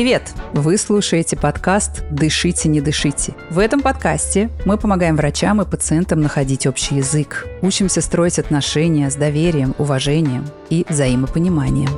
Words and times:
Привет! 0.00 0.32
Вы 0.54 0.78
слушаете 0.78 1.36
подкаст 1.36 2.04
«Дышите, 2.10 2.70
не 2.70 2.80
дышите». 2.80 3.34
В 3.50 3.58
этом 3.58 3.82
подкасте 3.82 4.48
мы 4.64 4.78
помогаем 4.78 5.14
врачам 5.14 5.60
и 5.60 5.66
пациентам 5.66 6.22
находить 6.22 6.66
общий 6.66 6.94
язык, 6.94 7.46
учимся 7.60 8.00
строить 8.00 8.38
отношения 8.38 9.10
с 9.10 9.14
доверием, 9.14 9.74
уважением 9.76 10.46
и 10.70 10.86
взаимопониманием. 10.88 11.90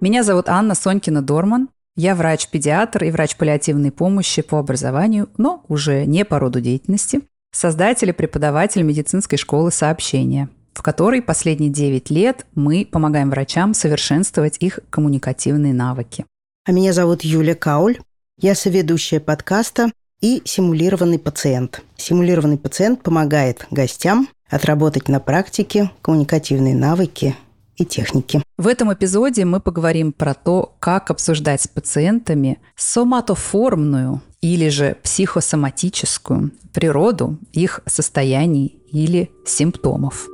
Меня 0.00 0.22
зовут 0.22 0.48
Анна 0.48 0.72
Сонькина-Дорман. 0.72 1.68
Я 1.96 2.14
врач-педиатр 2.14 3.04
и 3.04 3.10
врач 3.10 3.36
паллиативной 3.36 3.92
помощи 3.92 4.40
по 4.40 4.58
образованию, 4.58 5.28
но 5.36 5.62
уже 5.68 6.06
не 6.06 6.24
по 6.24 6.38
роду 6.38 6.62
деятельности– 6.62 7.20
создатель 7.56 8.10
и 8.10 8.12
преподаватель 8.12 8.82
медицинской 8.82 9.38
школы 9.38 9.72
сообщения, 9.72 10.48
в 10.74 10.82
которой 10.82 11.22
последние 11.22 11.70
9 11.70 12.10
лет 12.10 12.46
мы 12.54 12.86
помогаем 12.90 13.30
врачам 13.30 13.72
совершенствовать 13.72 14.58
их 14.60 14.80
коммуникативные 14.90 15.72
навыки. 15.72 16.26
А 16.66 16.72
меня 16.72 16.92
зовут 16.92 17.22
Юлия 17.22 17.54
Кауль. 17.54 17.98
Я 18.38 18.54
соведущая 18.54 19.20
подкаста 19.20 19.90
и 20.20 20.42
симулированный 20.44 21.18
пациент. 21.18 21.82
Симулированный 21.96 22.58
пациент 22.58 23.02
помогает 23.02 23.66
гостям 23.70 24.28
отработать 24.50 25.08
на 25.08 25.18
практике 25.18 25.90
коммуникативные 26.02 26.74
навыки 26.74 27.36
и 27.76 27.84
техники. 27.84 28.42
В 28.56 28.66
этом 28.66 28.92
эпизоде 28.92 29.44
мы 29.44 29.60
поговорим 29.60 30.12
про 30.12 30.34
то, 30.34 30.74
как 30.78 31.10
обсуждать 31.10 31.62
с 31.62 31.68
пациентами 31.68 32.58
соматоформную 32.74 34.22
или 34.40 34.68
же 34.68 34.96
психосоматическую 35.02 36.52
природу 36.72 37.38
их 37.52 37.80
состояний 37.86 38.78
или 38.92 39.30
симптомов. 39.44 40.28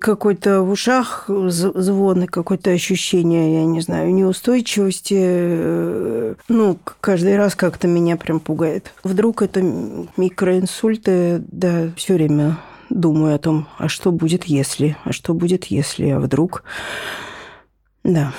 какой-то 0.00 0.62
в 0.62 0.70
ушах 0.70 1.26
звон, 1.28 2.26
какое-то 2.26 2.70
ощущение, 2.70 3.60
я 3.60 3.64
не 3.66 3.82
знаю, 3.82 4.12
неустойчивости. 4.14 5.16
Э, 5.18 6.34
ну, 6.48 6.78
каждый 7.00 7.36
раз 7.36 7.54
как-то 7.54 7.86
меня 7.86 8.16
прям 8.16 8.40
пугает. 8.40 8.92
Вдруг 9.04 9.42
это 9.42 9.60
микроинсульты, 10.16 11.42
да, 11.46 11.90
все 11.96 12.14
время 12.14 12.56
думаю 12.90 13.34
о 13.34 13.38
том, 13.38 13.68
а 13.78 13.88
что 13.88 14.12
будет 14.12 14.44
если, 14.44 14.96
а 15.04 15.12
что 15.12 15.34
будет 15.34 15.66
если, 15.66 16.10
а 16.10 16.20
вдруг... 16.20 16.64
Да. 18.02 18.32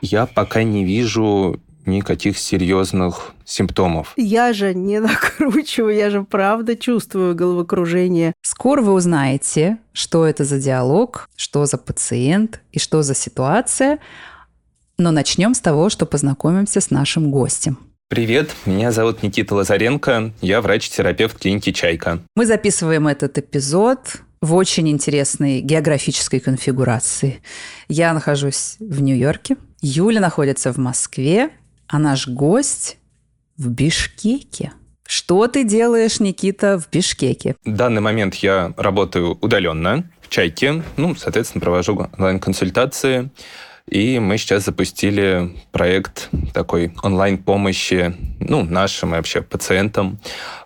Я 0.00 0.26
пока 0.26 0.62
не 0.62 0.84
вижу 0.84 1.60
никаких 1.88 2.38
серьезных 2.38 3.32
симптомов. 3.44 4.12
Я 4.16 4.52
же 4.52 4.74
не 4.74 5.00
накручиваю, 5.00 5.96
я 5.96 6.10
же 6.10 6.22
правда 6.22 6.76
чувствую 6.76 7.34
головокружение. 7.34 8.34
Скоро 8.42 8.82
вы 8.82 8.92
узнаете, 8.92 9.78
что 9.92 10.26
это 10.26 10.44
за 10.44 10.58
диалог, 10.58 11.28
что 11.34 11.64
за 11.66 11.78
пациент 11.78 12.60
и 12.72 12.78
что 12.78 13.02
за 13.02 13.14
ситуация. 13.14 13.98
Но 14.98 15.10
начнем 15.10 15.54
с 15.54 15.60
того, 15.60 15.88
что 15.88 16.06
познакомимся 16.06 16.80
с 16.80 16.90
нашим 16.90 17.30
гостем. 17.30 17.78
Привет, 18.10 18.52
меня 18.64 18.90
зовут 18.90 19.22
Никита 19.22 19.54
Лазаренко, 19.54 20.32
я 20.40 20.62
врач-терапевт 20.62 21.38
клиники 21.38 21.72
«Чайка». 21.72 22.20
Мы 22.36 22.46
записываем 22.46 23.06
этот 23.06 23.36
эпизод 23.36 24.22
в 24.40 24.54
очень 24.54 24.88
интересной 24.88 25.60
географической 25.60 26.40
конфигурации. 26.40 27.42
Я 27.86 28.14
нахожусь 28.14 28.76
в 28.80 29.02
Нью-Йорке, 29.02 29.58
Юля 29.82 30.22
находится 30.22 30.72
в 30.72 30.78
Москве, 30.78 31.50
а 31.86 31.98
наш 31.98 32.26
гость 32.28 32.96
в 33.58 33.68
Бишкеке. 33.68 34.72
Что 35.06 35.46
ты 35.46 35.62
делаешь, 35.64 36.18
Никита, 36.18 36.78
в 36.78 36.88
Бишкеке? 36.90 37.56
В 37.62 37.72
данный 37.72 38.00
момент 38.00 38.36
я 38.36 38.72
работаю 38.78 39.36
удаленно 39.42 40.10
в 40.22 40.30
«Чайке», 40.30 40.82
ну, 40.96 41.14
соответственно, 41.14 41.60
провожу 41.60 42.08
онлайн-консультации, 42.16 43.30
и 43.90 44.18
мы 44.18 44.38
сейчас 44.38 44.64
запустили 44.64 45.56
проект 45.72 46.28
такой 46.52 46.92
онлайн-помощи 47.02 48.14
ну, 48.40 48.64
нашим 48.64 49.10
и 49.10 49.16
вообще 49.16 49.42
пациентам, 49.42 50.18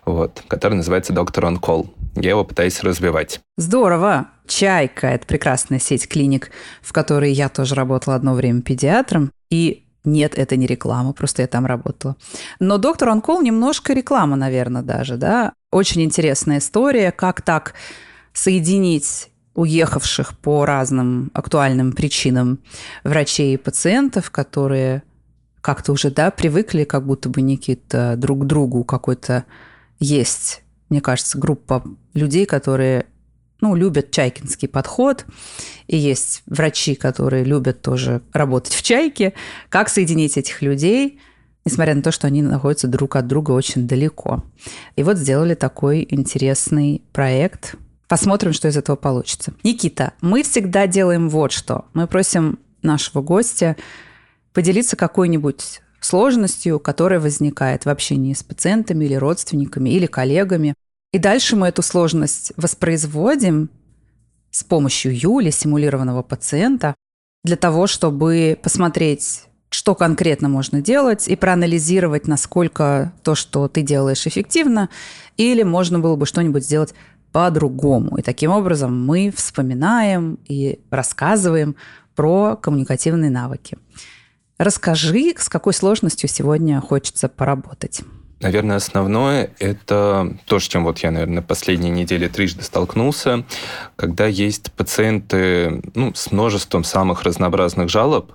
вот, 0.05 0.43
который 0.47 0.75
называется 0.75 1.13
«Доктор 1.13 1.45
он 1.45 1.57
Call». 1.57 1.89
Я 2.15 2.31
его 2.31 2.43
пытаюсь 2.43 2.81
развивать. 2.83 3.39
Здорово! 3.57 4.27
«Чайка»— 4.45 5.07
это 5.09 5.25
прекрасная 5.25 5.79
сеть 5.79 6.07
клиник, 6.07 6.51
в 6.81 6.91
которой 6.91 7.31
я 7.31 7.49
тоже 7.49 7.75
работала 7.75 8.15
одно 8.15 8.33
время 8.33 8.61
педиатром. 8.61 9.31
И 9.49 9.85
нет, 10.03 10.37
это 10.37 10.57
не 10.57 10.67
реклама, 10.67 11.13
просто 11.13 11.43
я 11.43 11.47
там 11.47 11.65
работала. 11.65 12.17
Но 12.59 12.77
«Доктор 12.77 13.09
Онкол» 13.09 13.41
немножко 13.41 13.93
реклама, 13.93 14.35
наверное, 14.35 14.81
даже, 14.81 15.15
да? 15.15 15.53
Очень 15.71 16.03
интересная 16.03 16.59
история, 16.59 17.11
как 17.11 17.41
так 17.41 17.73
соединить 18.33 19.29
уехавших 19.55 20.37
по 20.39 20.65
разным 20.65 21.31
актуальным 21.33 21.93
причинам 21.93 22.59
врачей 23.03 23.53
и 23.53 23.57
пациентов, 23.57 24.31
которые 24.31 25.03
как-то 25.61 25.93
уже, 25.93 26.11
да, 26.11 26.31
привыкли, 26.31 26.83
как 26.83 27.05
будто 27.05 27.29
бы 27.29 27.41
Никита 27.41 28.15
друг 28.17 28.41
к 28.41 28.45
другу 28.45 28.83
какой-то 28.83 29.45
есть, 29.99 30.63
мне 30.89 31.01
кажется, 31.01 31.37
группа 31.37 31.83
людей, 32.13 32.45
которые 32.45 33.05
ну, 33.61 33.75
любят 33.75 34.11
чайкинский 34.11 34.67
подход, 34.67 35.25
и 35.87 35.95
есть 35.95 36.43
врачи, 36.47 36.95
которые 36.95 37.45
любят 37.45 37.81
тоже 37.81 38.21
работать 38.33 38.73
в 38.73 38.81
чайке. 38.81 39.33
Как 39.69 39.87
соединить 39.87 40.35
этих 40.35 40.61
людей, 40.61 41.21
несмотря 41.63 41.95
на 41.95 42.01
то, 42.01 42.11
что 42.11 42.27
они 42.27 42.41
находятся 42.41 42.89
друг 42.89 43.15
от 43.15 43.27
друга 43.27 43.51
очень 43.51 43.87
далеко. 43.87 44.43
И 44.97 45.03
вот 45.03 45.17
сделали 45.17 45.55
такой 45.55 46.05
интересный 46.09 47.03
проект– 47.13 47.75
Посмотрим, 48.13 48.53
что 48.53 48.67
из 48.67 48.77
этого 48.77 48.95
получится. 48.95 49.55
Никита, 49.63 50.13
мы 50.21 50.43
всегда 50.43 50.85
делаем 50.85 51.29
вот 51.29 51.51
что. 51.51 51.85
Мы 51.95 52.05
просим 52.05 52.59
нашего 52.83 53.23
гостя 53.23 53.75
поделиться 54.53 54.95
какой-нибудь 54.95 55.81
сложностью, 55.99 56.79
которая 56.79 57.19
возникает 57.19 57.85
в 57.85 57.89
общении 57.89 58.35
с 58.35 58.43
пациентами 58.43 59.05
или 59.05 59.15
родственниками 59.15 59.89
или 59.89 60.05
коллегами. 60.05 60.75
И 61.11 61.17
дальше 61.17 61.55
мы 61.55 61.69
эту 61.69 61.81
сложность 61.81 62.53
воспроизводим 62.55 63.71
с 64.51 64.63
помощью 64.63 65.19
Юли, 65.19 65.49
симулированного 65.49 66.21
пациента, 66.21 66.93
для 67.43 67.55
того, 67.55 67.87
чтобы 67.87 68.59
посмотреть, 68.61 69.45
что 69.71 69.95
конкретно 69.95 70.49
можно 70.49 70.81
делать 70.81 71.27
и 71.27 71.35
проанализировать, 71.35 72.27
насколько 72.27 73.11
то, 73.23 73.33
что 73.33 73.67
ты 73.67 73.81
делаешь, 73.81 74.27
эффективно, 74.27 74.89
или 75.35 75.63
можно 75.63 75.97
было 75.97 76.15
бы 76.15 76.27
что-нибудь 76.27 76.63
сделать 76.63 76.93
по-другому. 77.33 78.15
И 78.17 78.21
таким 78.21 78.51
образом 78.51 79.05
мы 79.05 79.33
вспоминаем 79.35 80.39
и 80.47 80.79
рассказываем 80.91 81.75
про 82.15 82.55
коммуникативные 82.55 83.31
навыки. 83.31 83.77
Расскажи, 84.57 85.33
с 85.35 85.49
какой 85.49 85.73
сложностью 85.73 86.29
сегодня 86.29 86.79
хочется 86.79 87.27
поработать. 87.27 88.01
Наверное, 88.39 88.75
основное– 88.75 89.51
это 89.59 90.37
то, 90.45 90.59
с 90.59 90.63
чем 90.63 90.83
вот 90.83 90.99
я, 90.99 91.11
наверное, 91.11 91.41
последние 91.41 91.91
недели 91.91 92.27
трижды 92.27 92.61
столкнулся, 92.61 93.45
когда 93.95 94.27
есть 94.27 94.71
пациенты 94.73 95.81
ну, 95.95 96.13
с 96.13 96.31
множеством 96.31 96.83
самых 96.83 97.23
разнообразных 97.23 97.89
жалоб, 97.89 98.33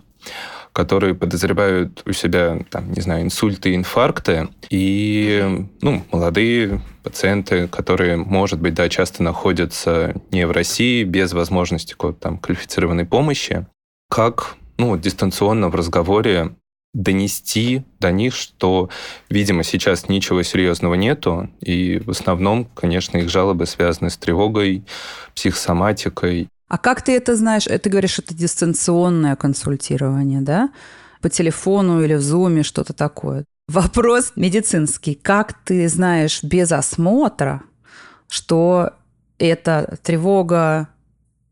которые 0.78 1.16
подозревают 1.16 2.04
у 2.06 2.12
себя, 2.12 2.56
там, 2.70 2.92
не 2.92 3.00
знаю, 3.00 3.24
инсульты, 3.24 3.74
инфаркты, 3.74 4.48
и 4.70 5.66
ну, 5.80 6.04
молодые 6.12 6.80
пациенты, 7.02 7.66
которые, 7.66 8.16
может 8.16 8.60
быть, 8.60 8.74
да, 8.74 8.88
часто 8.88 9.24
находятся 9.24 10.14
не 10.30 10.46
в 10.46 10.52
России, 10.52 11.02
без 11.02 11.32
возможности 11.32 11.94
какой-то 11.94 12.20
там 12.20 12.38
квалифицированной 12.38 13.06
помощи, 13.06 13.66
как 14.08 14.54
ну, 14.76 14.96
дистанционно 14.96 15.68
в 15.68 15.74
разговоре 15.74 16.54
донести 16.94 17.82
до 17.98 18.12
них, 18.12 18.36
что, 18.36 18.88
видимо, 19.28 19.64
сейчас 19.64 20.08
ничего 20.08 20.44
серьезного 20.44 20.94
нету, 20.94 21.50
и 21.60 21.98
в 21.98 22.10
основном, 22.10 22.66
конечно, 22.66 23.18
их 23.18 23.28
жалобы 23.30 23.66
связаны 23.66 24.10
с 24.10 24.16
тревогой, 24.16 24.84
психосоматикой, 25.34 26.48
а 26.68 26.78
как 26.78 27.02
ты 27.02 27.16
это 27.16 27.34
знаешь? 27.36 27.64
Ты 27.64 27.90
говоришь, 27.90 28.18
это 28.18 28.34
дистанционное 28.34 29.36
консультирование, 29.36 30.40
да? 30.40 30.70
По 31.20 31.28
телефону 31.28 32.02
или 32.02 32.14
в 32.14 32.20
зуме, 32.20 32.62
что-то 32.62 32.92
такое. 32.92 33.44
Вопрос 33.68 34.32
медицинский. 34.36 35.14
Как 35.14 35.54
ты 35.64 35.88
знаешь 35.88 36.42
без 36.42 36.72
осмотра, 36.72 37.62
что 38.28 38.92
это 39.38 39.98
тревога, 40.02 40.88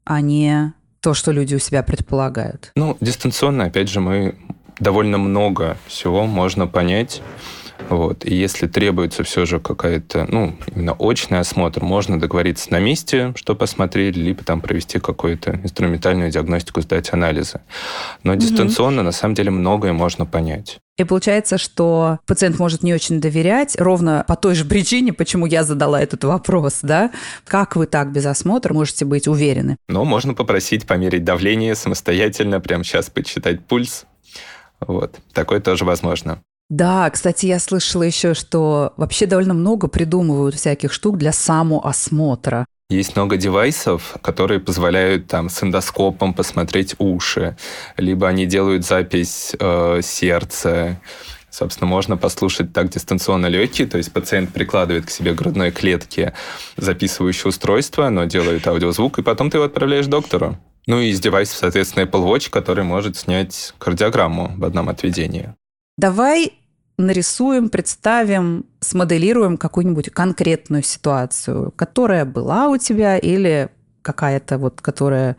а 0.04 0.20
не 0.20 0.72
то, 1.00 1.14
что 1.14 1.32
люди 1.32 1.54
у 1.54 1.58
себя 1.58 1.82
предполагают? 1.82 2.72
Ну, 2.74 2.96
дистанционно, 3.00 3.64
опять 3.64 3.88
же, 3.88 4.00
мы 4.00 4.38
довольно 4.78 5.18
много 5.18 5.76
всего 5.86 6.26
можно 6.26 6.66
понять 6.66 7.22
Вот. 7.88 8.25
И 8.25 8.34
если 8.34 8.67
требуется 8.67 9.23
все 9.23 9.46
же 9.46 9.61
какая-то, 9.61 10.26
ну, 10.28 10.56
именно 10.75 10.93
очный 10.93 11.38
осмотр, 11.38 11.82
можно 11.82 12.19
договориться 12.19 12.70
на 12.73 12.81
месте, 12.81 13.32
что 13.37 13.55
посмотреть, 13.55 14.17
либо 14.17 14.43
там 14.44 14.61
провести 14.61 14.99
какую-то 14.99 15.61
инструментальную 15.62 16.31
диагностику, 16.31 16.81
сдать 16.81 17.12
анализы. 17.12 17.61
Но 18.23 18.34
mm-hmm. 18.34 18.38
дистанционно, 18.38 19.02
на 19.02 19.12
самом 19.12 19.34
деле, 19.34 19.50
многое 19.50 19.93
можно 19.93 20.26
понять. 20.26 20.78
И 20.99 21.05
получается, 21.05 21.58
что 21.58 22.19
пациент 22.26 22.58
может 22.58 22.82
не 22.82 22.94
очень 22.94 23.20
доверять, 23.20 23.76
ровно 23.78 24.25
по 24.26 24.34
той 24.34 24.55
же 24.55 24.64
причине, 24.64 25.12
почему 25.12 25.44
я 25.44 25.62
задала 25.62 26.00
этот 26.00 26.25
вопрос, 26.25 26.78
да? 26.82 27.12
Как 27.44 27.76
вы 27.76 27.87
так 27.87 28.12
без 28.12 28.25
осмотра 28.25 28.73
можете 28.73 29.05
быть 29.05 29.28
уверены? 29.28 29.76
Ну, 29.88 30.05
можно 30.05 30.32
попросить 30.32 30.87
померить 30.87 31.25
давление 31.25 31.75
самостоятельно, 31.75 32.61
прямо 32.61 32.82
сейчас 32.82 33.11
почитать 33.11 33.67
пульс. 33.67 34.06
Вот, 34.81 35.17
такое 35.34 35.61
тоже 35.61 35.84
возможно. 35.84 36.40
Да, 36.68 37.08
кстати, 37.10 37.46
я 37.46 37.60
слышала 37.60 38.02
еще, 38.02 38.34
что 38.34 38.92
вообще 38.96 39.26
довольно 39.26 39.54
много 39.54 39.86
придумывают 39.86 40.56
всяких 40.56 40.92
штук 40.92 41.16
для 41.16 41.32
самоосмотра. 41.32 42.66
Есть 42.88 43.16
много 43.16 43.36
девайсов, 43.36 44.16
которые 44.22 44.60
позволяют 44.60 45.26
там 45.26 45.48
с 45.48 45.62
эндоскопом 45.62 46.34
посмотреть 46.34 46.94
уши, 46.98 47.56
либо 47.96 48.28
они 48.28 48.46
делают 48.46 48.84
запись 48.84 49.54
э, 49.58 50.00
сердца. 50.02 51.00
Собственно, 51.50 51.88
можно 51.88 52.16
послушать 52.16 52.72
так 52.72 52.90
дистанционно 52.90 53.46
легкие, 53.46 53.88
то 53.88 53.98
есть 53.98 54.12
пациент 54.12 54.52
прикладывает 54.52 55.06
к 55.06 55.10
себе 55.10 55.34
грудной 55.34 55.70
клетке 55.72 56.34
записывающее 56.76 57.48
устройство, 57.48 58.06
оно 58.06 58.24
делает 58.24 58.66
аудиозвук, 58.68 59.18
и 59.18 59.22
потом 59.22 59.50
ты 59.50 59.56
его 59.56 59.64
отправляешь 59.64 60.06
доктору. 60.06 60.58
Ну 60.86 61.00
и 61.00 61.08
из 61.08 61.18
девайсов, 61.18 61.56
соответственно, 61.56 62.04
Apple 62.04 62.24
Watch, 62.24 62.50
который 62.50 62.84
может 62.84 63.16
снять 63.16 63.74
кардиограмму 63.78 64.52
в 64.56 64.64
одном 64.64 64.88
отведении. 64.88 65.54
Давай 65.96 66.52
нарисуем, 66.98 67.70
представим, 67.70 68.66
смоделируем 68.81 69.56
какую-нибудь 69.56 70.10
конкретную 70.10 70.82
ситуацию, 70.82 71.72
которая 71.75 72.25
была 72.25 72.69
у 72.69 72.76
тебя 72.76 73.16
или 73.16 73.70
какая-то 74.02 74.58
вот, 74.58 74.81
которая 74.81 75.37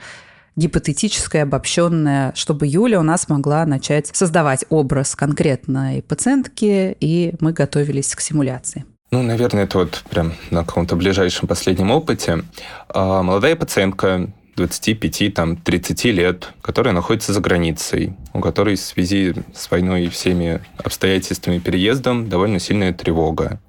гипотетическая, 0.56 1.44
обобщенная, 1.44 2.34
чтобы 2.36 2.66
Юля 2.66 3.00
у 3.00 3.04
нас 3.04 3.30
могла 3.30 3.66
начать 3.66 4.10
создавать 4.14 4.66
образ 4.70 5.16
конкретной 5.16 6.02
пациентки, 6.02 6.98
и 7.00 7.36
мы 7.40 7.54
готовились 7.54 8.16
к 8.16 8.22
симуляции. 8.22 8.86
Ну, 9.12 9.22
наверное, 9.22 9.64
это 9.64 9.78
вот 9.78 10.04
прям 10.10 10.34
на 10.50 10.66
каком-то 10.66 10.96
ближайшем 10.96 11.48
последнем 11.48 11.92
опыте. 11.92 12.44
А, 12.90 13.22
молодая 13.22 13.56
пациентка 13.56 14.32
25, 14.58 15.34
там, 15.34 15.56
30 15.56 16.06
лет, 16.06 16.50
которая 16.62 16.94
находится 16.94 17.32
за 17.32 17.40
границей, 17.40 18.14
у 18.34 18.42
которой 18.42 18.76
в 18.76 18.82
связи 18.82 19.34
с 19.56 19.72
войной 19.72 20.06
и 20.06 20.10
всеми 20.10 20.62
обстоятельствами 20.78 21.60
переездом 21.60 22.28
довольно 22.28 22.60
сильная 22.60 22.92
тревога. 22.92 23.62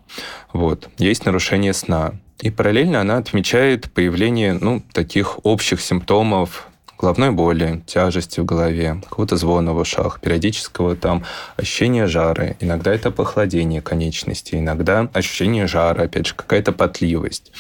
Вот. 0.53 0.89
Есть 0.99 1.27
нарушение 1.27 1.75
сна. 1.75 2.15
И 2.41 2.51
параллельно 2.51 3.01
она 3.01 3.19
отмечает 3.19 3.93
появление 3.93 4.55
ну, 4.55 4.83
таких 4.93 5.45
общих 5.45 5.81
симптомов 5.81 6.69
головной 6.99 7.31
боли, 7.31 7.83
тяжести 7.87 8.41
в 8.41 8.45
голове, 8.45 9.01
какого-то 9.09 9.37
звона 9.37 9.73
в 9.73 9.79
ушах, 9.79 10.21
периодического 10.21 10.97
там 10.97 11.25
ощущения 11.57 12.07
жара. 12.07 12.57
Иногда 12.61 12.93
это 12.93 13.11
похолодение 13.11 13.81
конечностей, 13.81 14.59
иногда 14.59 15.09
ощущение 15.13 15.67
жара, 15.67 16.05
опять 16.05 16.27
же, 16.27 16.35
какая-то 16.35 16.73
потливость. 16.73 17.53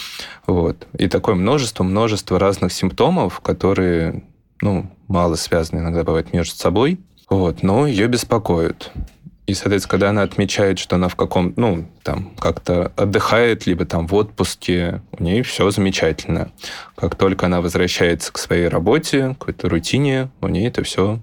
Вот. 0.47 0.87
И 0.99 1.09
такое 1.09 1.35
множество-множество 1.35 2.39
разных 2.39 2.73
симптомов, 2.73 3.41
которые 3.41 4.25
ну, 4.61 4.91
мало 5.07 5.37
связаны 5.37 5.81
иногда 5.81 6.05
бывают 6.05 6.33
между 6.33 6.57
собой, 6.57 6.99
вот, 7.31 7.63
но 7.63 7.87
ее 7.87 8.09
беспокоят. 8.09 8.91
И, 9.49 9.55
соответственно, 9.55 9.91
когда 9.91 10.11
она 10.11 10.23
отмечает, 10.23 10.79
что 10.79 10.97
она 10.97 11.09
в 11.09 11.17
каком, 11.17 11.55
ну, 11.57 11.89
там, 12.03 12.35
как-то 12.39 12.93
отдыхает, 12.97 13.67
либо 13.67 13.87
там 13.87 14.07
в 14.07 14.15
отпуске, 14.15 15.01
у 15.13 15.23
нее 15.23 15.43
все 15.43 15.71
замечательно. 15.71 16.53
Как 16.95 17.15
только 17.15 17.47
она 17.47 17.63
возвращается 17.63 18.31
к 18.31 18.37
своей 18.37 18.69
работе, 18.69 19.31
к 19.31 19.39
какой-то 19.39 19.71
рутине, 19.71 20.29
у 20.43 20.49
нее 20.49 20.69
это 20.69 20.83
все 20.83 21.19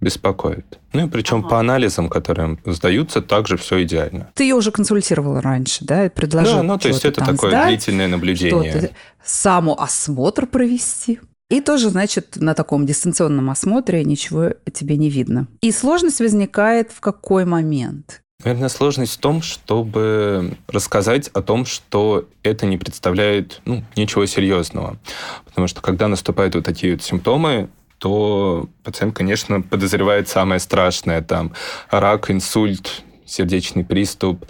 беспокоит. 0.00 0.80
Ну 0.92 1.06
и 1.06 1.08
причем 1.08 1.38
ага. 1.38 1.48
по 1.50 1.60
анализам, 1.60 2.08
которые 2.08 2.58
сдаются, 2.66 3.22
также 3.22 3.56
все 3.56 3.84
идеально. 3.84 4.28
Ты 4.34 4.42
ее 4.42 4.56
уже 4.56 4.72
консультировала 4.72 5.40
раньше, 5.40 5.84
да? 5.84 6.10
Предложил 6.10 6.56
да, 6.56 6.62
ну 6.64 6.78
то 6.78 6.88
есть 6.88 7.04
это 7.04 7.24
такое 7.24 7.50
сдать, 7.50 7.68
длительное 7.68 8.08
наблюдение. 8.08 8.90
Самоосмотр 9.24 10.46
провести. 10.46 11.20
И 11.50 11.60
тоже, 11.62 11.88
значит, 11.88 12.36
на 12.36 12.54
таком 12.54 12.84
дистанционном 12.84 13.48
осмотре 13.48 14.04
ничего 14.04 14.50
тебе 14.72 14.96
не 14.96 15.08
видно. 15.08 15.46
И 15.62 15.72
сложность 15.72 16.20
возникает 16.20 16.92
в 16.92 17.00
какой 17.00 17.46
момент? 17.46 18.22
Наверное, 18.44 18.68
сложность 18.68 19.14
в 19.14 19.18
том, 19.18 19.42
чтобы 19.42 20.56
рассказать 20.68 21.28
о 21.28 21.42
том, 21.42 21.64
что 21.64 22.28
это 22.42 22.66
не 22.66 22.76
представляет 22.76 23.60
ну, 23.64 23.82
ничего 23.96 24.26
серьезного. 24.26 24.98
Потому 25.44 25.66
что 25.66 25.80
когда 25.80 26.06
наступают 26.06 26.54
вот 26.54 26.64
такие 26.64 26.92
вот 26.92 27.02
симптомы, 27.02 27.68
то 27.98 28.68
пациент, 28.84 29.16
конечно, 29.16 29.60
подозревает 29.60 30.28
самое 30.28 30.60
страшное, 30.60 31.20
там, 31.20 31.52
рак, 31.90 32.30
инсульт, 32.30 33.02
сердечный 33.26 33.84
приступ 33.84 34.44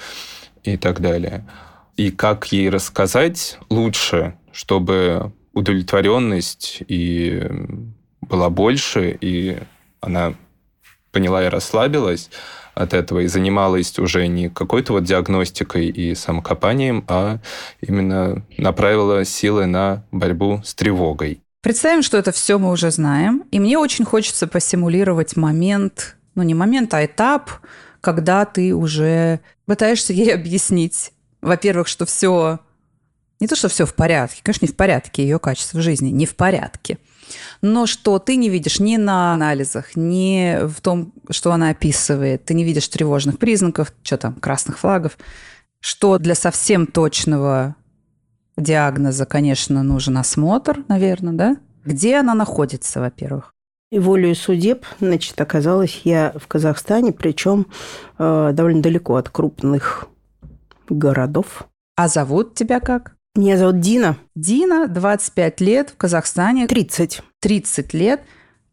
и 0.64 0.76
так 0.76 1.00
далее. 1.00 1.48
И 1.96 2.10
как 2.10 2.52
ей 2.52 2.68
рассказать 2.68 3.58
лучше, 3.70 4.36
чтобы 4.52 5.32
удовлетворенность 5.58 6.82
и 6.86 7.42
была 8.20 8.48
больше, 8.48 9.16
и 9.20 9.58
она 10.00 10.34
поняла 11.10 11.44
и 11.44 11.48
расслабилась 11.48 12.30
от 12.74 12.94
этого, 12.94 13.20
и 13.20 13.26
занималась 13.26 13.98
уже 13.98 14.28
не 14.28 14.48
какой-то 14.48 14.92
вот 14.92 15.04
диагностикой 15.04 15.86
и 15.86 16.14
самокопанием, 16.14 17.04
а 17.08 17.38
именно 17.80 18.44
направила 18.56 19.24
силы 19.24 19.66
на 19.66 20.04
борьбу 20.12 20.62
с 20.64 20.74
тревогой. 20.74 21.40
Представим, 21.60 22.02
что 22.02 22.16
это 22.16 22.30
все 22.30 22.58
мы 22.58 22.70
уже 22.70 22.92
знаем, 22.92 23.42
и 23.50 23.58
мне 23.58 23.78
очень 23.78 24.04
хочется 24.04 24.46
посимулировать 24.46 25.36
момент, 25.36 26.16
ну 26.36 26.44
не 26.44 26.54
момент, 26.54 26.94
а 26.94 27.04
этап, 27.04 27.50
когда 28.00 28.44
ты 28.44 28.74
уже 28.74 29.40
пытаешься 29.66 30.12
ей 30.12 30.32
объяснить, 30.32 31.12
во-первых, 31.42 31.88
что 31.88 32.06
все 32.06 32.60
не 33.40 33.46
то, 33.46 33.56
что 33.56 33.68
все 33.68 33.86
в 33.86 33.94
порядке, 33.94 34.40
конечно, 34.42 34.66
не 34.66 34.72
в 34.72 34.76
порядке, 34.76 35.22
ее 35.22 35.38
качество 35.38 35.80
жизни 35.80 36.10
не 36.10 36.26
в 36.26 36.34
порядке. 36.34 36.98
Но 37.60 37.86
что 37.86 38.18
ты 38.18 38.36
не 38.36 38.48
видишь 38.48 38.80
ни 38.80 38.96
на 38.96 39.34
анализах, 39.34 39.96
ни 39.96 40.66
в 40.66 40.80
том, 40.80 41.12
что 41.30 41.52
она 41.52 41.70
описывает, 41.70 42.44
ты 42.44 42.54
не 42.54 42.64
видишь 42.64 42.88
тревожных 42.88 43.38
признаков, 43.38 43.92
что 44.02 44.16
там, 44.16 44.34
красных 44.34 44.78
флагов, 44.78 45.18
что 45.80 46.18
для 46.18 46.34
совсем 46.34 46.86
точного 46.86 47.76
диагноза, 48.56 49.26
конечно, 49.26 49.82
нужен 49.82 50.16
осмотр, 50.18 50.84
наверное, 50.88 51.32
да? 51.32 51.56
Где 51.84 52.16
она 52.16 52.34
находится, 52.34 53.00
во-первых? 53.00 53.54
И 53.90 53.98
волею 53.98 54.34
судеб, 54.34 54.84
значит, 55.00 55.40
оказалась 55.40 56.02
я 56.04 56.34
в 56.36 56.46
Казахстане, 56.46 57.12
причем 57.12 57.66
э, 58.18 58.50
довольно 58.52 58.82
далеко 58.82 59.16
от 59.16 59.30
крупных 59.30 60.08
городов. 60.90 61.66
А 61.96 62.08
зовут 62.08 62.54
тебя 62.54 62.80
как? 62.80 63.17
Меня 63.38 63.56
зовут 63.56 63.78
Дина. 63.78 64.18
Дина, 64.34 64.88
25 64.88 65.60
лет, 65.60 65.90
в 65.90 65.96
Казахстане. 65.96 66.66
30. 66.66 67.22
30 67.38 67.94
лет. 67.94 68.22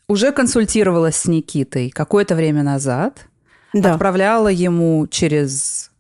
Уже 0.08 0.32
консультировалась 0.32 1.18
с 1.18 1.26
Никитой 1.26 1.92
какое-то 1.92 2.34
время 2.34 2.64
назад. 2.64 3.28
Да. 3.74 3.94
Отправляла 3.94 4.48
ему 4.48 5.06
через 5.06 5.92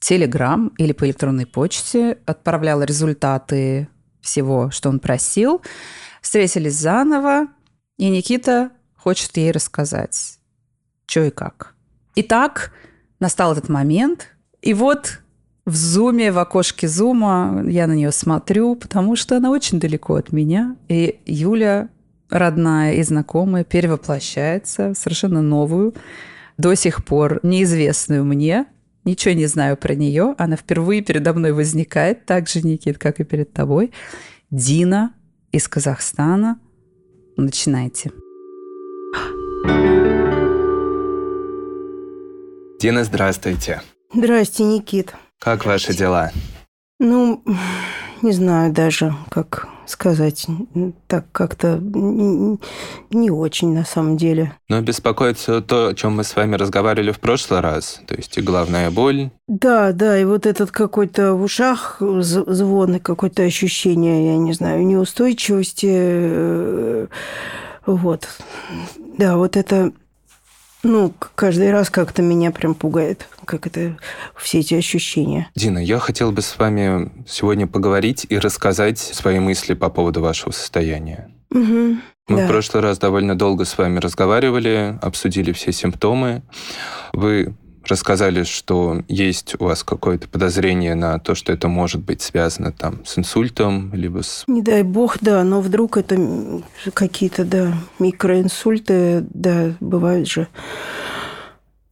Телеграм 0.00 0.68
или 0.76 0.92
по 0.92 1.06
электронной 1.06 1.46
почте, 1.46 2.18
отправляла 2.26 2.82
результаты 2.82 3.88
всего, 4.20 4.70
что 4.70 4.90
он 4.90 5.00
просил. 5.00 5.62
Встретились 6.20 6.74
заново, 6.74 7.46
и 7.96 8.10
Никита 8.10 8.70
хочет 8.96 9.34
ей 9.38 9.50
рассказать, 9.50 10.38
что 11.06 11.22
и 11.22 11.30
как. 11.30 11.74
Итак, 12.16 12.70
настал 13.18 13.52
этот 13.52 13.70
момент, 13.70 14.36
и 14.60 14.74
вот 14.74 15.20
в 15.68 15.76
зуме, 15.76 16.32
в 16.32 16.38
окошке 16.38 16.88
зума 16.88 17.62
я 17.66 17.86
на 17.86 17.92
нее 17.92 18.10
смотрю, 18.10 18.74
потому 18.74 19.16
что 19.16 19.36
она 19.36 19.50
очень 19.50 19.78
далеко 19.78 20.14
от 20.14 20.32
меня. 20.32 20.76
И 20.88 21.20
Юля, 21.26 21.90
родная 22.30 22.94
и 22.94 23.02
знакомая, 23.02 23.64
перевоплощается 23.64 24.94
в 24.94 24.98
совершенно 24.98 25.42
новую, 25.42 25.94
до 26.56 26.74
сих 26.74 27.04
пор 27.04 27.40
неизвестную 27.42 28.24
мне. 28.24 28.66
Ничего 29.04 29.34
не 29.34 29.46
знаю 29.46 29.76
про 29.76 29.94
нее. 29.94 30.34
Она 30.38 30.56
впервые 30.56 31.02
передо 31.02 31.34
мной 31.34 31.52
возникает, 31.52 32.24
так 32.24 32.48
же, 32.48 32.62
Никит, 32.62 32.98
как 32.98 33.20
и 33.20 33.24
перед 33.24 33.52
тобой. 33.52 33.92
Дина 34.50 35.12
из 35.52 35.68
Казахстана. 35.68 36.58
Начинайте. 37.36 38.10
Дина, 42.80 43.04
здравствуйте. 43.04 43.82
Здрасте, 44.14 44.64
Никит. 44.64 45.14
Как 45.40 45.64
ваши 45.64 45.94
дела? 45.94 46.32
Ну, 46.98 47.44
не 48.22 48.32
знаю 48.32 48.72
даже, 48.72 49.14
как 49.30 49.68
сказать, 49.86 50.46
так 51.06 51.30
как-то 51.32 51.78
не 51.80 53.30
очень 53.30 53.72
на 53.72 53.84
самом 53.84 54.16
деле. 54.16 54.52
Но 54.68 54.80
беспокоит 54.82 55.38
все 55.38 55.60
то, 55.60 55.88
о 55.88 55.94
чем 55.94 56.16
мы 56.16 56.24
с 56.24 56.34
вами 56.34 56.56
разговаривали 56.56 57.12
в 57.12 57.20
прошлый 57.20 57.60
раз, 57.60 58.00
то 58.06 58.14
есть 58.14 58.36
и 58.36 58.42
головная 58.42 58.90
боль. 58.90 59.30
Да, 59.46 59.92
да, 59.92 60.18
и 60.18 60.24
вот 60.24 60.44
этот 60.44 60.72
какой-то 60.72 61.34
в 61.34 61.42
ушах 61.42 61.96
звон 62.00 62.96
и 62.96 62.98
какое-то 62.98 63.44
ощущение, 63.44 64.32
я 64.32 64.36
не 64.36 64.52
знаю, 64.52 64.84
неустойчивости. 64.84 65.88
Э, 65.90 67.06
вот. 67.86 68.28
Да, 69.16 69.36
вот 69.36 69.56
это 69.56 69.92
ну, 70.82 71.12
каждый 71.34 71.72
раз 71.72 71.90
как-то 71.90 72.22
меня 72.22 72.50
прям 72.50 72.74
пугает, 72.74 73.28
как 73.44 73.66
это, 73.66 73.96
все 74.36 74.60
эти 74.60 74.74
ощущения. 74.74 75.50
Дина, 75.54 75.78
я 75.78 75.98
хотел 75.98 76.32
бы 76.32 76.42
с 76.42 76.58
вами 76.58 77.10
сегодня 77.26 77.66
поговорить 77.66 78.26
и 78.28 78.38
рассказать 78.38 78.98
свои 78.98 79.40
мысли 79.40 79.74
по 79.74 79.90
поводу 79.90 80.20
вашего 80.20 80.52
состояния. 80.52 81.30
Угу, 81.50 81.62
Мы 82.28 82.36
да. 82.36 82.44
в 82.44 82.48
прошлый 82.48 82.82
раз 82.82 82.98
довольно 82.98 83.36
долго 83.36 83.64
с 83.64 83.76
вами 83.76 83.98
разговаривали, 83.98 84.98
обсудили 85.02 85.52
все 85.52 85.72
симптомы. 85.72 86.42
Вы 87.12 87.54
рассказали, 87.88 88.44
что 88.44 89.02
есть 89.08 89.56
у 89.58 89.64
вас 89.64 89.82
какое-то 89.82 90.28
подозрение 90.28 90.94
на 90.94 91.18
то, 91.18 91.34
что 91.34 91.52
это 91.52 91.68
может 91.68 92.02
быть 92.02 92.22
связано 92.22 92.72
там 92.72 93.04
с 93.04 93.18
инсультом, 93.18 93.92
либо 93.94 94.22
с... 94.22 94.44
Не 94.46 94.62
дай 94.62 94.82
бог, 94.82 95.18
да, 95.20 95.42
но 95.44 95.60
вдруг 95.60 95.96
это 95.96 96.16
какие-то, 96.94 97.44
да, 97.44 97.74
микроинсульты, 97.98 99.24
да, 99.30 99.74
бывают 99.80 100.28
же. 100.28 100.48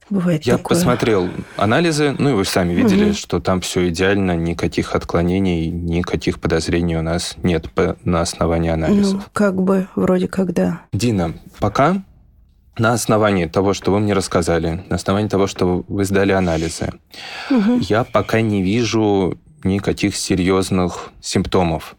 Бывает 0.09 0.45
Я 0.45 0.57
такое. 0.57 0.77
посмотрел 0.77 1.29
анализы, 1.57 2.15
ну 2.17 2.31
и 2.31 2.33
вы 2.35 2.45
сами 2.45 2.75
видели, 2.75 3.07
угу. 3.07 3.15
что 3.15 3.41
там 3.41 3.61
все 3.61 3.89
идеально, 3.89 4.37
никаких 4.37 4.95
отклонений, 4.95 5.69
никаких 5.69 6.39
подозрений 6.39 6.97
у 6.97 7.03
нас 7.03 7.35
нет 7.43 7.67
на 8.05 8.21
основании 8.21 8.71
анализов. 8.71 9.15
Ну, 9.15 9.23
как 9.33 9.61
бы, 9.61 9.89
вроде 9.97 10.29
как 10.29 10.53
да. 10.53 10.83
Дина, 10.93 11.35
пока 11.59 12.05
на 12.79 12.93
основании 12.93 13.47
того, 13.47 13.73
что 13.75 13.93
вы 13.93 14.01
мне 14.01 14.13
рассказали, 14.13 14.85
на 14.89 14.97
основании 14.97 15.29
того, 15.29 15.47
что 15.47 15.85
вы 15.89 16.05
сдали 16.05 16.33
анализы, 16.33 16.93
угу. 17.51 17.79
я 17.81 18.05
пока 18.05 18.41
не 18.41 18.63
вижу 18.63 19.39
никаких 19.65 20.17
серьезных 20.17 21.11
симптомов. 21.21 21.97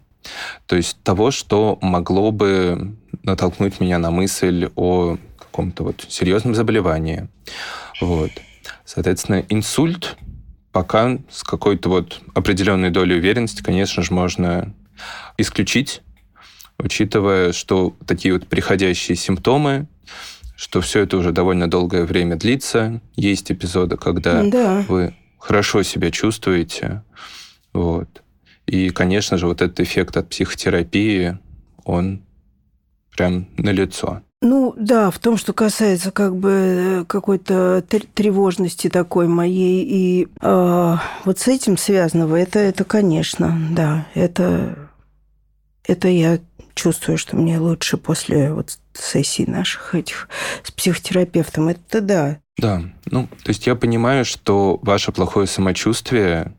То 0.66 0.76
есть 0.76 0.98
того, 1.04 1.32
что 1.32 1.78
могло 1.82 2.32
бы 2.32 2.96
натолкнуть 3.24 3.80
меня 3.80 3.98
на 3.98 4.12
мысль 4.12 4.70
о 4.76 5.18
каком-то 5.38 5.84
вот 5.84 6.06
серьезном 6.08 6.54
заболевании. 6.54 7.28
Вот. 8.02 8.32
Соответственно, 8.86 9.44
инсульт 9.50 10.18
пока 10.72 11.18
с 11.32 11.44
какой-то 11.44 11.90
вот 11.90 12.22
определенной 12.36 12.92
долей 12.92 13.16
уверенности, 13.16 13.64
конечно 13.64 14.04
же, 14.04 14.14
можно 14.14 14.74
исключить, 15.38 16.02
учитывая, 16.78 17.52
что 17.52 17.96
такие 18.06 18.34
вот 18.34 18.48
приходящие 18.48 19.16
симптомы 19.16 19.88
что 20.58 20.82
все 20.82 21.02
это 21.02 21.18
уже 21.18 21.32
довольно 21.32 21.70
долгое 21.70 22.04
время 22.04 22.36
длится. 22.36 23.00
Есть 23.16 23.52
эпизоды, 23.52 23.96
когда 23.96 24.44
да. 24.44 24.84
вы 24.88 25.14
хорошо 25.38 25.84
себя 25.84 26.10
чувствуете. 26.10 27.04
Вот. 27.74 28.24
И, 28.66 28.90
конечно 28.90 29.38
же, 29.38 29.48
вот 29.48 29.62
этот 29.62 29.80
эффект 29.80 30.18
от 30.18 30.30
психотерапии, 30.30 31.38
он 31.86 32.24
прям 33.16 33.48
налицо. 33.56 34.24
Ну 34.42 34.74
да, 34.78 35.12
в 35.12 35.20
том, 35.20 35.38
что 35.38 35.54
касается 35.54 36.12
как 36.12 36.36
бы 36.36 37.06
какой-то 37.08 37.84
тревожности 38.14 38.90
такой 38.90 39.28
моей 39.28 39.84
и 39.84 40.28
э, 40.42 40.96
вот 41.24 41.40
с 41.40 41.48
этим 41.48 41.78
связанного, 41.78 42.36
это, 42.36 42.60
это, 42.60 42.84
конечно, 42.84 43.58
да, 43.72 44.08
это, 44.16 44.90
это 45.84 46.08
я 46.08 46.40
чувствую, 46.74 47.18
что 47.18 47.36
мне 47.36 47.60
лучше 47.60 47.98
после 47.98 48.54
вот 48.54 48.78
сессий 49.04 49.46
наших 49.46 49.96
этих 49.96 50.30
с 50.64 50.72
психотерапевтом. 50.72 51.70
Это 51.70 52.02
да. 52.02 52.40
Да, 52.58 52.82
ну, 53.06 53.28
то 53.28 53.50
есть 53.50 53.68
я 53.68 53.76
понимаю, 53.76 54.26
что 54.26 54.80
ваше 54.82 55.12
плохое 55.12 55.48
самочувствие 55.48 56.54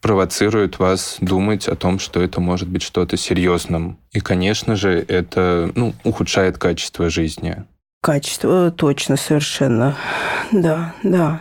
провоцирует 0.00 0.78
вас 0.78 1.16
думать 1.20 1.66
о 1.66 1.76
том, 1.76 1.98
что 1.98 2.20
это 2.20 2.40
может 2.40 2.68
быть 2.68 2.82
что-то 2.82 3.16
серьезным. 3.16 3.98
И, 4.12 4.20
конечно 4.20 4.76
же, 4.76 5.02
это 5.08 5.72
ну, 5.74 5.94
ухудшает 6.04 6.58
качество 6.58 7.08
жизни. 7.08 7.64
Качество 8.02 8.70
точно 8.70 9.16
совершенно. 9.16 9.96
Да, 10.52 10.94
да. 11.02 11.40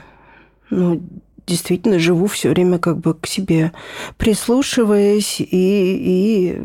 Ну, 0.70 1.02
действительно 1.46 2.00
живу 2.00 2.28
все 2.28 2.52
время 2.52 2.80
как 2.80 3.00
бы 3.00 3.14
к 3.14 3.28
себе 3.28 3.74
прислушиваясь 4.18 5.42
и, 5.42 5.46
и 5.52 6.62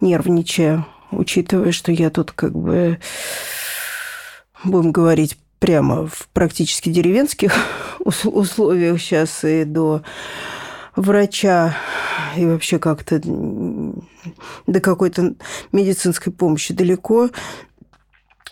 нервничая, 0.00 0.84
учитывая, 1.10 1.72
что 1.72 1.92
я 1.92 2.10
тут 2.10 2.32
как 2.32 2.52
бы, 2.52 2.98
будем 4.64 4.92
говорить 4.92 5.38
прямо 5.58 6.06
в 6.06 6.28
практически 6.32 6.88
деревенских 6.88 7.52
условиях 8.00 9.00
сейчас 9.00 9.44
и 9.44 9.64
до 9.64 10.02
врача 10.96 11.76
и 12.36 12.44
вообще 12.46 12.78
как-то 12.78 13.20
до 14.66 14.80
какой-то 14.80 15.34
медицинской 15.72 16.32
помощи 16.32 16.74
далеко. 16.74 17.30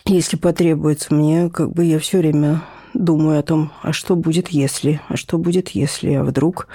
Если 0.05 0.37
потребуется 0.37 1.13
мне, 1.13 1.49
как 1.49 1.71
бы 1.71 1.85
я 1.85 1.99
все 1.99 2.19
время 2.19 2.61
думаю 2.93 3.39
о 3.39 3.43
том, 3.43 3.71
а 3.81 3.93
что 3.93 4.15
будет 4.15 4.49
если, 4.49 5.01
а 5.07 5.17
что 5.17 5.37
будет 5.37 5.69
если, 5.69 6.13
а 6.13 6.23
вдруг... 6.23 6.67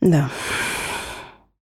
Да. 0.00 0.30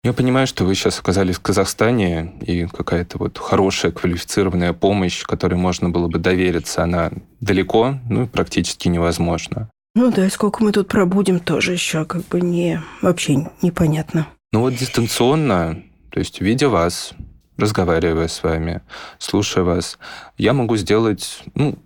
Я 0.04 0.12
понимаю, 0.12 0.48
что 0.48 0.64
вы 0.64 0.74
сейчас 0.74 0.98
оказались 0.98 1.36
в 1.36 1.42
Казахстане, 1.42 2.32
и 2.40 2.66
какая-то 2.66 3.18
вот 3.18 3.38
хорошая 3.38 3.92
квалифицированная 3.92 4.72
помощь, 4.72 5.22
которой 5.22 5.54
можно 5.54 5.90
было 5.90 6.08
бы 6.08 6.18
довериться, 6.18 6.82
она 6.82 7.12
далеко, 7.40 8.00
ну, 8.10 8.26
практически 8.26 8.88
невозможна. 8.88 9.70
Ну 9.94 10.10
да, 10.10 10.26
и 10.26 10.30
сколько 10.30 10.64
мы 10.64 10.72
тут 10.72 10.88
пробудем, 10.88 11.38
тоже 11.38 11.74
еще 11.74 12.04
как 12.04 12.26
бы 12.26 12.40
не 12.40 12.80
вообще 13.00 13.48
непонятно. 13.62 14.26
Ну 14.50 14.62
вот 14.62 14.74
дистанционно, 14.74 15.80
то 16.10 16.18
есть 16.18 16.40
видя 16.40 16.68
вас, 16.68 17.12
разговаривая 17.56 18.26
с 18.26 18.42
вами, 18.42 18.80
слушая 19.18 19.62
вас, 19.62 19.98
я 20.36 20.52
могу 20.52 20.76
сделать 20.78 21.44
ну, 21.54 21.78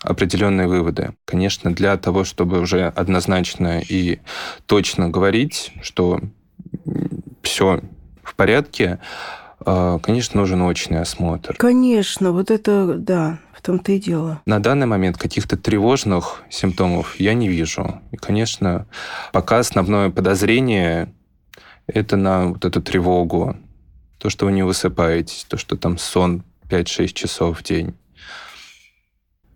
определенные 0.00 0.68
выводы. 0.68 1.12
Конечно, 1.26 1.74
для 1.74 1.98
того, 1.98 2.24
чтобы 2.24 2.60
уже 2.60 2.86
однозначно 2.86 3.82
и 3.86 4.20
точно 4.64 5.10
говорить, 5.10 5.72
что 5.82 6.22
все 7.48 7.80
в 8.22 8.34
порядке, 8.34 9.00
а, 9.64 9.98
конечно, 9.98 10.40
нужен 10.40 10.62
очный 10.62 11.00
осмотр. 11.00 11.56
Конечно, 11.56 12.32
вот 12.32 12.50
это, 12.50 12.94
да, 12.94 13.38
в 13.52 13.62
том-то 13.62 13.92
и 13.92 13.98
дело. 13.98 14.40
На 14.46 14.60
данный 14.60 14.86
момент 14.86 15.18
каких-то 15.18 15.56
тревожных 15.56 16.42
симптомов 16.50 17.18
я 17.18 17.34
не 17.34 17.48
вижу. 17.48 18.00
И, 18.12 18.16
конечно, 18.16 18.86
пока 19.32 19.58
основное 19.58 20.10
подозрение 20.10 21.12
это 21.86 22.16
на 22.16 22.48
вот 22.48 22.64
эту 22.64 22.82
тревогу, 22.82 23.56
то, 24.18 24.30
что 24.30 24.46
вы 24.46 24.52
не 24.52 24.62
высыпаетесь, 24.62 25.44
то, 25.48 25.56
что 25.56 25.76
там 25.76 25.98
сон 25.98 26.44
5-6 26.68 27.08
часов 27.08 27.58
в 27.58 27.62
день. 27.62 27.94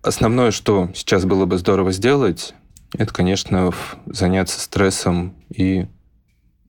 Основное, 0.02 0.50
что 0.50 0.90
сейчас 0.94 1.24
было 1.24 1.46
бы 1.46 1.58
здорово 1.58 1.92
сделать, 1.92 2.54
это, 2.98 3.12
конечно, 3.12 3.72
заняться 4.06 4.60
стрессом 4.60 5.34
и 5.48 5.86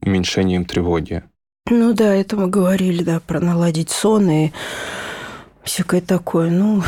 уменьшением 0.05 0.65
тревоги. 0.65 1.23
Ну 1.69 1.93
да, 1.93 2.13
это 2.13 2.35
мы 2.35 2.47
говорили, 2.47 3.03
да, 3.03 3.19
про 3.19 3.39
наладить 3.39 3.89
сон 3.89 4.29
и 4.29 4.51
всякое 5.63 6.01
такое. 6.01 6.49
Ну, 6.49 6.83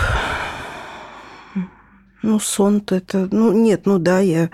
ну 2.21 2.39
сон-то 2.39 2.95
это... 2.95 3.29
Ну, 3.31 3.53
нет, 3.53 3.85
ну 3.85 3.99
да, 3.99 4.19
я 4.19 4.49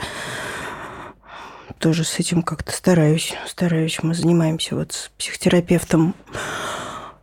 тоже 1.79 2.03
с 2.03 2.19
этим 2.19 2.43
как-то 2.43 2.71
стараюсь. 2.71 3.33
Стараюсь. 3.47 4.01
Мы 4.03 4.13
занимаемся 4.13 4.75
вот 4.75 4.93
с 4.93 5.11
психотерапевтом 5.17 6.15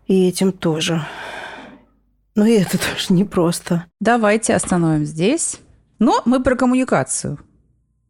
и 0.09 0.29
этим 0.29 0.53
тоже. 0.53 1.07
Но 2.35 2.45
и 2.45 2.55
это 2.55 2.79
тоже 2.95 3.13
непросто. 3.15 3.87
Давайте 4.01 4.55
остановим 4.55 5.05
здесь. 5.05 5.61
Но 6.01 6.23
мы 6.25 6.43
про 6.43 6.57
коммуникацию. 6.57 7.39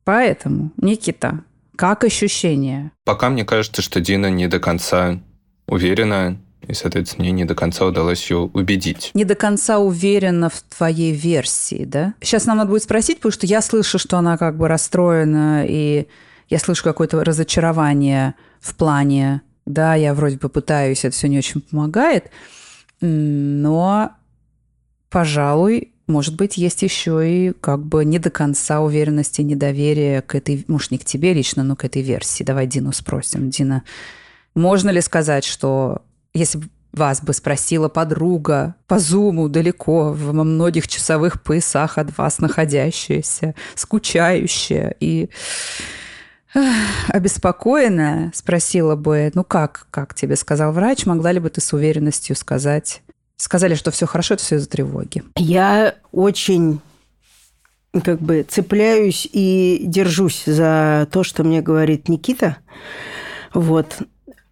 Поэтому, 0.04 0.72
Никита, 0.78 1.44
как 1.78 2.02
ощущение? 2.02 2.90
Пока 3.04 3.30
мне 3.30 3.44
кажется, 3.44 3.82
что 3.82 4.00
Дина 4.00 4.28
не 4.30 4.48
до 4.48 4.58
конца 4.58 5.20
уверена, 5.68 6.36
и, 6.66 6.74
соответственно, 6.74 7.22
мне 7.22 7.32
не 7.32 7.44
до 7.44 7.54
конца 7.54 7.86
удалось 7.86 8.28
ее 8.28 8.50
убедить. 8.52 9.12
Не 9.14 9.24
до 9.24 9.36
конца 9.36 9.78
уверена 9.78 10.50
в 10.50 10.60
твоей 10.62 11.12
версии, 11.12 11.84
да? 11.84 12.14
Сейчас 12.20 12.46
нам 12.46 12.56
надо 12.56 12.70
будет 12.70 12.82
спросить, 12.82 13.18
потому 13.18 13.30
что 13.30 13.46
я 13.46 13.62
слышу, 13.62 14.00
что 14.00 14.18
она 14.18 14.36
как 14.36 14.56
бы 14.56 14.66
расстроена, 14.66 15.66
и 15.68 16.08
я 16.48 16.58
слышу 16.58 16.82
какое-то 16.82 17.22
разочарование 17.22 18.34
в 18.60 18.74
плане, 18.74 19.42
да, 19.64 19.94
я 19.94 20.14
вроде 20.14 20.36
бы 20.36 20.48
пытаюсь, 20.48 21.04
это 21.04 21.14
все 21.14 21.28
не 21.28 21.38
очень 21.38 21.60
помогает, 21.60 22.32
но, 23.00 24.10
пожалуй, 25.10 25.92
может 26.08 26.36
быть, 26.36 26.56
есть 26.56 26.82
еще 26.82 27.28
и 27.28 27.52
как 27.52 27.84
бы 27.84 28.04
не 28.04 28.18
до 28.18 28.30
конца 28.30 28.80
уверенности, 28.80 29.42
недоверия 29.42 30.22
к 30.22 30.34
этой, 30.34 30.64
может, 30.66 30.90
не 30.90 30.98
к 30.98 31.04
тебе 31.04 31.32
лично, 31.34 31.62
но 31.62 31.76
к 31.76 31.84
этой 31.84 32.02
версии. 32.02 32.42
Давай 32.42 32.66
Дину 32.66 32.92
спросим. 32.92 33.50
Дина, 33.50 33.84
можно 34.54 34.90
ли 34.90 35.00
сказать, 35.00 35.44
что 35.44 36.02
если 36.34 36.62
вас 36.92 37.22
бы 37.22 37.32
спросила 37.32 37.88
подруга 37.88 38.74
по 38.86 38.98
зуму 38.98 39.48
далеко, 39.48 40.12
в 40.12 40.32
многих 40.32 40.88
часовых 40.88 41.42
поясах 41.42 41.98
от 41.98 42.16
вас 42.16 42.38
находящаяся, 42.38 43.54
скучающая 43.74 44.96
и 44.98 45.28
обеспокоенная, 47.08 48.32
спросила 48.34 48.96
бы, 48.96 49.30
ну 49.34 49.44
как, 49.44 49.86
как 49.90 50.14
тебе 50.14 50.36
сказал 50.36 50.72
врач, 50.72 51.06
могла 51.06 51.32
ли 51.32 51.40
бы 51.40 51.50
ты 51.50 51.60
с 51.60 51.72
уверенностью 51.72 52.34
сказать, 52.34 53.02
сказали, 53.38 53.74
что 53.74 53.90
все 53.90 54.06
хорошо, 54.06 54.34
это 54.34 54.42
все 54.42 54.56
из-за 54.56 54.68
тревоги? 54.68 55.22
Я 55.36 55.94
очень 56.12 56.80
как 58.04 58.20
бы 58.20 58.44
цепляюсь 58.46 59.26
и 59.32 59.80
держусь 59.84 60.44
за 60.44 61.08
то, 61.10 61.24
что 61.24 61.42
мне 61.44 61.62
говорит 61.62 62.08
Никита. 62.08 62.58
Вот. 63.54 64.02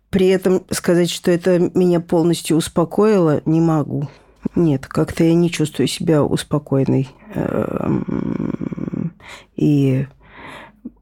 При 0.08 0.28
этом 0.28 0.64
сказать, 0.70 1.10
что 1.10 1.30
это 1.30 1.58
меня 1.74 2.00
полностью 2.00 2.56
успокоило, 2.56 3.42
не 3.44 3.60
могу. 3.60 4.08
Нет, 4.54 4.86
как-то 4.86 5.24
я 5.24 5.34
не 5.34 5.50
чувствую 5.50 5.88
себя 5.88 6.22
успокоенной 6.22 7.08
эм, 7.34 9.12
и 9.56 10.06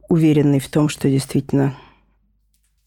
уверенной 0.09 0.59
в 0.59 0.69
том, 0.69 0.89
что 0.89 1.09
действительно 1.09 1.75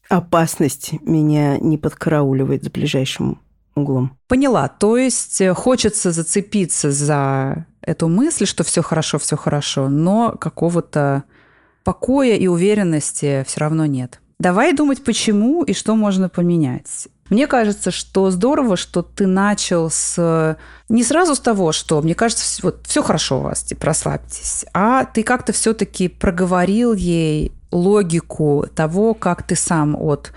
опасность 0.10 0.94
меня 1.02 1.58
не 1.60 1.78
подкарауливает 1.78 2.64
за 2.64 2.72
ближайшим 2.72 3.40
углом. 3.78 4.18
Поняла. 4.28 4.68
То 4.68 4.98
есть 4.98 5.42
э, 5.42 5.54
хочется 5.54 6.12
зацепиться 6.12 6.92
за 6.92 7.66
эту 7.82 8.08
мысль, 8.08 8.46
что 8.46 8.64
все 8.64 8.82
хорошо, 8.82 9.18
все 9.20 9.38
хорошо, 9.38 9.90
но 9.90 10.32
какого-то 10.32 11.24
покоя 11.84 12.36
и 12.36 12.48
уверенности 12.48 13.46
все 13.48 13.62
равно 13.62 13.86
нет. 13.86 14.20
Давай 14.40 14.74
думать, 14.74 15.04
почему 15.04 15.64
и 15.64 15.74
что 15.74 15.96
можно 15.96 16.30
поменять. 16.30 17.08
Мне 17.30 17.48
кажется, 17.48 17.92
что 17.92 18.30
здорово, 18.30 18.78
что 18.78 19.02
ты 19.02 19.28
начал 19.28 19.90
с 19.90 20.58
не 20.90 21.04
сразу 21.04 21.36
с 21.36 21.40
того, 21.40 21.72
что 21.72 22.02
мне 22.02 22.16
кажется, 22.16 22.62
вот 22.64 22.86
все 22.88 23.04
хорошо 23.04 23.40
у 23.40 23.44
вас, 23.44 23.64
типа 23.64 23.88
расслабьтесь, 23.88 24.66
а 24.74 25.04
ты 25.06 25.24
как-то 25.24 25.52
все-таки 25.52 26.08
проговорил 26.08 26.94
ей 26.94 27.52
логику 27.72 28.66
того, 28.74 29.14
как 29.14 29.44
ты 29.44 29.56
сам 29.56 29.96
от 29.96 30.32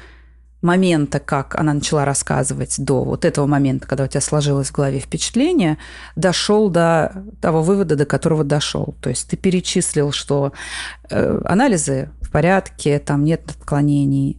момента, 0.62 1.20
как 1.20 1.54
она 1.54 1.74
начала 1.74 2.04
рассказывать, 2.04 2.76
до 2.78 3.02
вот 3.04 3.24
этого 3.24 3.46
момента, 3.46 3.86
когда 3.86 4.04
у 4.04 4.06
тебя 4.06 4.20
сложилось 4.20 4.68
в 4.68 4.72
голове 4.72 5.00
впечатление, 5.00 5.78
дошел 6.16 6.68
до 6.68 7.24
того 7.40 7.62
вывода, 7.62 7.96
до 7.96 8.04
которого 8.04 8.44
дошел. 8.44 8.94
То 9.00 9.10
есть 9.10 9.28
ты 9.28 9.36
перечислил, 9.36 10.12
что 10.12 10.52
э, 11.08 11.40
анализы 11.44 12.10
в 12.20 12.30
порядке, 12.30 12.98
там 12.98 13.24
нет 13.24 13.42
отклонений. 13.50 14.38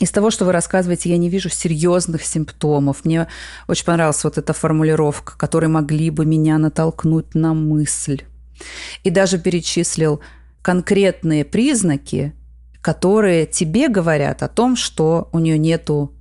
Из 0.00 0.10
того, 0.10 0.30
что 0.30 0.44
вы 0.44 0.52
рассказываете, 0.52 1.10
я 1.10 1.18
не 1.18 1.28
вижу 1.28 1.48
серьезных 1.48 2.24
симптомов. 2.24 3.04
Мне 3.04 3.28
очень 3.68 3.84
понравилась 3.84 4.24
вот 4.24 4.38
эта 4.38 4.52
формулировка, 4.52 5.36
которые 5.38 5.68
могли 5.68 6.10
бы 6.10 6.26
меня 6.26 6.58
натолкнуть 6.58 7.34
на 7.34 7.54
мысль. 7.54 8.22
И 9.04 9.10
даже 9.10 9.38
перечислил 9.38 10.20
конкретные 10.62 11.44
признаки, 11.44 12.34
которые 12.84 13.46
тебе 13.46 13.88
говорят 13.88 14.42
о 14.42 14.48
том, 14.48 14.76
что 14.76 15.30
у 15.32 15.38
нее 15.38 15.56
нету 15.56 16.12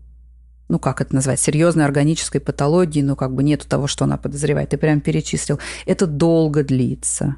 ну, 0.70 0.80
как 0.80 1.02
это 1.02 1.14
назвать, 1.14 1.42
серьезной 1.42 1.84
органической 1.84 2.40
патологии, 2.40 3.02
ну, 3.02 3.18
как 3.18 3.36
бы 3.36 3.44
нету 3.44 3.68
того, 3.68 3.86
что 3.86 4.06
она 4.06 4.18
подозревает. 4.18 4.70
Ты 4.70 4.78
прям 4.78 5.02
перечислил. 5.02 5.60
Это 5.86 6.08
долго 6.08 6.64
длится. 6.64 7.36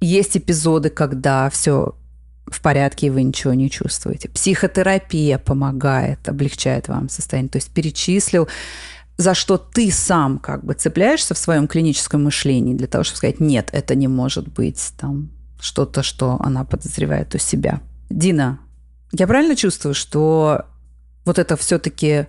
Есть 0.00 0.36
эпизоды, 0.36 0.90
когда 0.90 1.48
все 1.48 1.96
в 2.46 2.60
порядке, 2.60 3.06
и 3.06 3.10
вы 3.10 3.22
ничего 3.22 3.54
не 3.54 3.70
чувствуете. 3.70 4.28
Психотерапия 4.28 5.38
помогает, 5.38 6.28
облегчает 6.28 6.88
вам 6.88 7.08
состояние. 7.08 7.50
То 7.50 7.56
есть 7.56 7.70
перечислил, 7.70 8.48
за 9.16 9.32
что 9.34 9.56
ты 9.56 9.90
сам 9.90 10.38
как 10.38 10.62
бы 10.62 10.74
цепляешься 10.74 11.32
в 11.32 11.38
своем 11.38 11.66
клиническом 11.66 12.22
мышлении 12.22 12.74
для 12.74 12.86
того, 12.86 13.02
чтобы 13.02 13.16
сказать, 13.16 13.40
нет, 13.40 13.70
это 13.72 13.94
не 13.94 14.08
может 14.08 14.46
быть 14.46 14.92
там 14.98 15.30
что-то, 15.58 16.02
что 16.02 16.36
она 16.38 16.64
подозревает 16.64 17.34
у 17.34 17.38
себя. 17.38 17.80
Дина, 18.12 18.60
я 19.12 19.26
правильно 19.26 19.56
чувствую, 19.56 19.94
что 19.94 20.66
вот 21.24 21.38
это 21.38 21.56
все-таки 21.56 22.26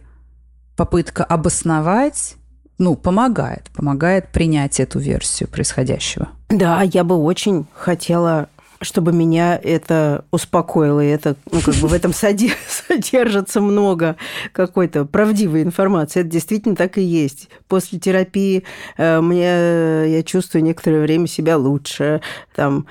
попытка 0.76 1.24
обосновать, 1.24 2.36
ну, 2.78 2.96
помогает, 2.96 3.70
помогает 3.76 4.32
принять 4.32 4.80
эту 4.80 5.00
версию 5.00 5.50
происходящего? 5.50 6.30
Да, 6.50 6.82
я 6.82 7.04
бы 7.04 7.16
очень 7.16 7.66
хотела 7.74 8.50
чтобы 8.84 9.14
меня 9.14 9.58
это 9.64 10.26
успокоило. 10.32 11.02
И 11.02 11.08
это, 11.08 11.36
ну, 11.52 11.62
как 11.62 11.76
бы 11.76 11.88
в 11.88 11.94
этом 11.94 12.14
содержится 12.14 13.62
много 13.62 14.18
какой-то 14.52 15.06
правдивой 15.06 15.64
информации. 15.64 16.20
Это 16.20 16.30
действительно 16.30 16.76
так 16.76 16.98
и 16.98 17.02
есть. 17.02 17.50
После 17.68 17.98
терапии 18.00 18.64
э, 18.98 19.22
мне, 19.22 20.12
я 20.12 20.24
чувствую 20.24 20.64
некоторое 20.64 21.02
время 21.02 21.28
себя 21.28 21.58
лучше. 21.58 22.22
Там, 22.56 22.86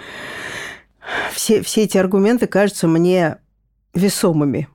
все, 1.32 1.62
все 1.62 1.82
эти 1.82 1.98
аргументы 1.98 2.46
кажутся 2.46 2.86
мне 2.88 3.38
весомыми, 3.94 4.68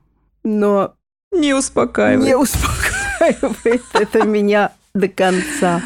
но... 0.44 0.94
Не 1.32 1.54
успокаивает. 1.54 2.26
Не 2.26 2.36
успокаивает 2.36 3.82
это 3.92 4.22
меня 4.24 4.72
до 4.94 5.08
конца. 5.08 5.82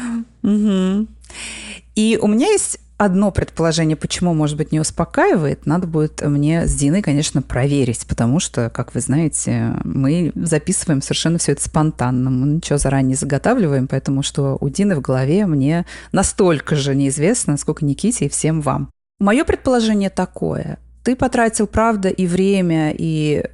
И 1.95 2.19
у 2.21 2.27
меня 2.27 2.47
есть 2.47 2.79
одно 2.97 3.31
предположение, 3.31 3.97
почему, 3.97 4.33
может 4.33 4.57
быть, 4.57 4.71
не 4.71 4.79
успокаивает, 4.79 5.65
надо 5.65 5.87
будет 5.87 6.21
мне 6.21 6.67
с 6.67 6.73
Диной, 6.73 7.01
конечно, 7.01 7.41
проверить, 7.41 8.05
потому 8.07 8.39
что, 8.39 8.69
как 8.69 8.93
вы 8.93 9.01
знаете, 9.01 9.75
мы 9.83 10.31
записываем 10.35 11.01
совершенно 11.01 11.37
все 11.37 11.53
это 11.53 11.63
спонтанно, 11.63 12.29
мы 12.29 12.47
ничего 12.47 12.77
заранее 12.77 13.09
не 13.09 13.15
заготавливаем, 13.15 13.87
поэтому 13.87 14.23
что 14.23 14.57
у 14.59 14.69
Дины 14.69 14.95
в 14.95 15.01
голове 15.01 15.45
мне 15.45 15.85
настолько 16.11 16.75
же 16.75 16.95
неизвестно, 16.95 17.57
сколько 17.57 17.83
Никите 17.83 18.25
и 18.25 18.29
всем 18.29 18.61
вам. 18.61 18.92
Мое 19.23 19.45
предположение 19.45 20.09
такое. 20.09 20.79
Ты 21.01 21.15
потратил, 21.15 21.65
правда, 21.65 22.09
и 22.09 22.27
время, 22.27 22.91
и 22.91 23.45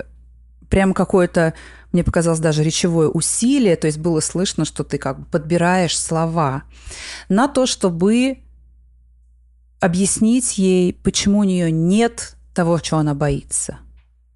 прям 0.68 0.96
какое-то, 0.96 1.54
мне 1.92 2.04
показалось, 2.04 2.40
даже 2.40 2.64
речевое 2.64 3.08
усилие, 3.08 3.76
то 3.76 3.86
есть 3.86 4.00
было 4.00 4.20
слышно, 4.20 4.66
что 4.66 4.84
ты 4.84 4.98
как 4.98 5.20
бы 5.20 5.26
подбираешь 5.26 5.96
слова 5.96 6.64
на 7.30 7.48
то, 7.48 7.68
чтобы 7.68 8.40
объяснить 9.80 10.58
ей, 10.58 10.92
почему 10.92 11.42
у 11.42 11.44
нее 11.44 11.72
нет 11.72 12.36
того, 12.56 12.80
чего 12.80 13.02
она 13.02 13.14
боится. 13.14 13.78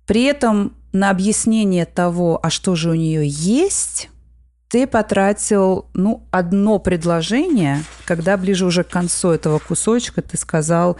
При 0.05 0.25
этом 0.25 0.75
на 0.91 1.09
объяснение 1.09 1.87
того, 1.87 2.39
а 2.43 2.51
что 2.51 2.75
же 2.75 2.91
у 2.91 2.93
нее 2.93 3.27
есть, 3.27 4.11
ты 4.73 4.87
потратил, 4.87 5.85
ну, 5.93 6.27
одно 6.31 6.79
предложение, 6.79 7.83
когда 8.05 8.37
ближе 8.37 8.65
уже 8.65 8.83
к 8.83 8.89
концу 8.89 9.29
этого 9.29 9.59
кусочка 9.59 10.23
ты 10.23 10.35
сказал, 10.35 10.97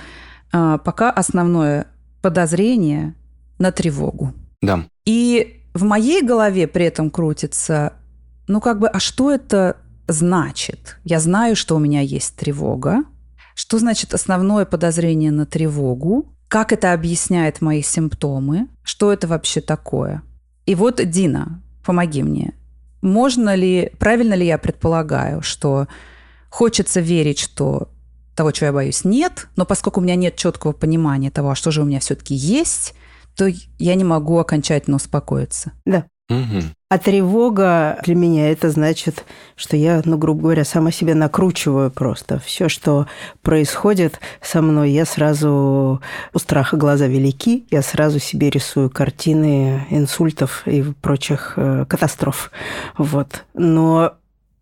а, 0.52 0.78
пока 0.78 1.10
основное 1.10 1.88
подозрение 2.22 3.16
на 3.58 3.72
тревогу. 3.72 4.32
Да. 4.62 4.86
И 5.06 5.64
в 5.74 5.86
моей 5.86 6.22
голове 6.22 6.68
при 6.68 6.86
этом 6.86 7.10
крутится, 7.10 7.94
ну, 8.48 8.62
как 8.62 8.78
бы, 8.78 8.88
а 8.88 9.00
что 9.00 9.32
это 9.32 9.78
значит? 10.08 11.00
Я 11.04 11.20
знаю, 11.20 11.56
что 11.56 11.76
у 11.76 11.80
меня 11.80 12.02
есть 12.02 12.36
тревога, 12.36 13.04
что 13.56 13.80
значит 13.80 14.14
основное 14.14 14.66
подозрение 14.66 15.32
на 15.32 15.48
тревогу? 15.48 16.32
Как 16.48 16.74
это 16.74 16.94
объясняет 16.94 17.60
мои 17.60 17.82
симптомы? 17.82 18.68
Что 18.84 19.12
это 19.12 19.26
вообще 19.26 19.62
такое? 19.62 20.22
И 20.68 20.76
вот, 20.76 21.02
Дина, 21.04 21.60
помоги 21.84 22.22
мне. 22.22 22.54
Можно 23.04 23.54
ли, 23.54 23.92
правильно 24.00 24.34
ли 24.34 24.46
я 24.46 24.58
предполагаю, 24.58 25.42
что 25.42 25.88
хочется 26.50 27.02
верить, 27.02 27.38
что 27.38 27.89
того, 28.34 28.52
чего 28.52 28.68
я 28.68 28.74
боюсь, 28.74 29.04
нет, 29.04 29.50
но 29.58 29.66
поскольку 29.66 30.00
у 30.00 30.04
меня 30.04 30.16
нет 30.16 30.38
четкого 30.38 30.72
понимания 30.72 31.30
того, 31.30 31.52
а 31.52 31.56
что 31.56 31.70
же 31.70 31.82
у 31.82 31.86
меня 31.86 32.00
все-таки 32.00 32.34
есть, 32.34 32.96
то 33.36 33.52
я 33.78 33.96
не 33.96 34.06
могу 34.06 34.39
окончательно 34.39 34.96
успокоиться. 34.96 35.74
Да. 35.86 36.06
А 36.89 37.00
тревога 37.00 38.00
для 38.04 38.13
меня 38.13 38.52
это 38.52 38.69
значит, 38.69 39.26
что 39.56 39.76
я, 39.76 40.02
ну, 40.06 40.17
грубо 40.17 40.43
говоря, 40.43 40.63
сама 40.63 40.91
себя 40.91 41.15
накручиваю 41.15 41.89
просто. 41.89 42.39
Все, 42.46 42.69
что 42.69 43.08
происходит 43.41 44.19
со 44.41 44.62
мной, 44.62 44.91
я 44.91 45.06
сразу 45.06 46.02
у 46.34 46.39
страха 46.39 46.78
глаза 46.78 47.08
велики, 47.08 47.65
я 47.72 47.82
сразу 47.82 48.19
себе 48.19 48.52
рисую 48.52 48.91
картины 48.91 49.88
инсультов 49.89 50.67
и 50.67 50.84
прочих 51.02 51.54
э, 51.56 51.86
катастроф. 51.89 52.52
Вот. 52.98 53.43
Но 53.56 54.13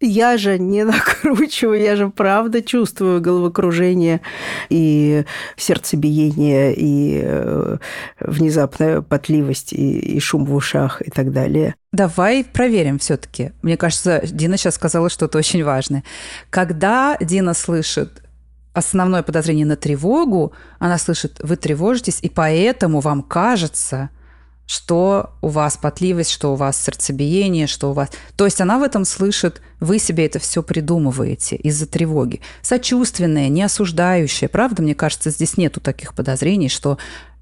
я 0.02 0.38
же 0.38 0.60
не 0.60 0.84
накручиваю, 0.86 1.82
я 1.82 1.96
же 1.96 2.10
правда 2.10 2.62
чувствую 2.62 3.22
головокружение 3.22 4.22
и 4.70 5.26
сердцебиение, 5.56 6.74
и 6.76 7.22
э, 7.24 7.78
внезапная 8.20 9.02
потливость, 9.02 9.74
и, 9.74 10.00
и 10.00 10.20
шум 10.20 10.46
в 10.46 10.56
ушах, 10.56 11.02
и 11.02 11.10
так 11.12 11.32
далее. 11.32 11.76
Давай 11.92 12.44
проверим 12.44 13.00
все-таки. 13.00 13.52
Мне 13.62 13.78
кажется, 13.78 14.22
Дина 14.24 14.58
сейчас 14.58 14.76
сказала 14.76 15.10
что-то 15.10 15.38
очень 15.38 15.64
важное. 15.64 16.04
Когда 16.50 17.18
Дина 17.20 17.54
слышит 17.54 18.24
основное 18.74 19.24
подозрение 19.24 19.66
на 19.66 19.76
тревогу, 19.76 20.54
она 20.80 20.98
слышит, 20.98 21.40
вы 21.44 21.58
тревожитесь, 21.58 22.20
и 22.22 22.30
поэтому 22.30 23.02
вам 23.02 23.22
кажется, 23.22 24.10
что 24.72 25.32
у 25.42 25.50
вас 25.50 25.76
потливость, 25.76 26.32
что 26.32 26.54
у 26.54 26.56
вас 26.56 26.82
сердцебиение, 26.82 27.68
что 27.68 27.90
у 27.90 27.94
вас... 27.94 28.08
То 28.38 28.46
есть 28.46 28.62
она 28.62 28.80
в 28.80 28.84
этом 28.84 29.04
слышит, 29.04 29.62
вы 29.82 30.00
себе 30.00 30.26
это 30.26 30.40
все 30.40 30.64
придумываете 30.64 31.58
из-за 31.58 31.88
тревоги. 31.88 32.40
Сочувственное, 32.62 33.50
не 33.50 33.64
осуждающее. 33.64 34.48
Правда, 34.48 34.82
мне 34.82 34.96
кажется, 34.96 35.30
здесь 35.30 35.58
нету 35.58 35.82
таких 35.82 36.14
подозрений, 36.14 36.70
что 36.70 36.98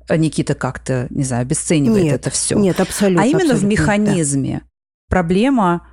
Никита 0.09 0.55
как-то, 0.55 1.05
не 1.11 1.23
знаю, 1.23 1.43
обесценивает 1.43 2.03
нет, 2.03 2.15
это 2.15 2.31
все. 2.31 2.57
Нет, 2.57 2.79
абсолютно. 2.79 3.21
А 3.21 3.25
именно 3.27 3.53
абсолютно, 3.53 3.67
в 3.67 3.69
механизме. 3.69 4.61
Да. 4.63 4.69
Проблема 5.09 5.87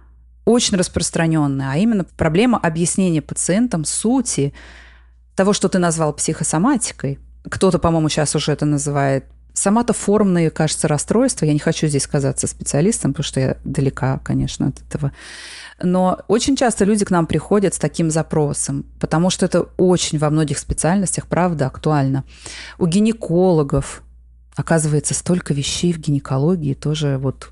очень 0.47 0.79
распространенная, 0.79 1.73
а 1.73 1.77
именно 1.77 2.05
проблема 2.17 2.57
объяснения 2.57 3.21
пациентам 3.21 3.85
сути 3.85 4.55
того, 5.35 5.53
что 5.53 5.69
ты 5.69 5.79
назвал 5.79 6.15
психосоматикой. 6.15 7.19
Кто-то, 7.51 7.79
по-моему, 7.79 8.09
сейчас 8.09 8.35
уже 8.35 8.53
это 8.53 8.65
называет 8.65 9.27
соматоформные, 9.57 10.51
кажется, 10.51 10.87
расстройства. 10.87 11.47
Я 11.47 11.55
не 11.55 11.59
хочу 11.59 11.87
здесь 11.87 12.07
казаться 12.07 12.47
специалистом, 12.47 13.13
потому 13.13 13.25
что 13.25 13.41
я 13.41 13.57
далека, 13.65 14.19
конечно, 14.23 14.69
от 14.69 14.83
этого. 14.83 15.13
Но 15.83 16.21
очень 16.29 16.57
часто 16.57 16.85
люди 16.85 17.07
к 17.07 17.11
нам 17.11 17.27
приходят 17.27 17.75
с 17.75 17.79
таким 17.79 18.11
запросом, 18.11 18.85
потому 19.01 19.31
что 19.31 19.47
это 19.47 19.63
очень 19.79 20.19
во 20.19 20.29
многих 20.29 20.59
специальностях, 20.59 21.27
правда, 21.27 21.67
актуально. 21.67 22.25
У 22.79 22.87
гинекологов, 22.87 24.03
оказывается, 24.55 25.15
столько 25.15 25.55
вещей 25.55 25.93
в 25.95 25.99
гинекологии 25.99 26.75
тоже 26.75 27.17
вот 27.17 27.51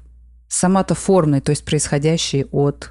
соматоформные, 0.49 1.41
то 1.41 1.51
есть 1.51 1.65
происходящие 1.65 2.47
от 2.53 2.91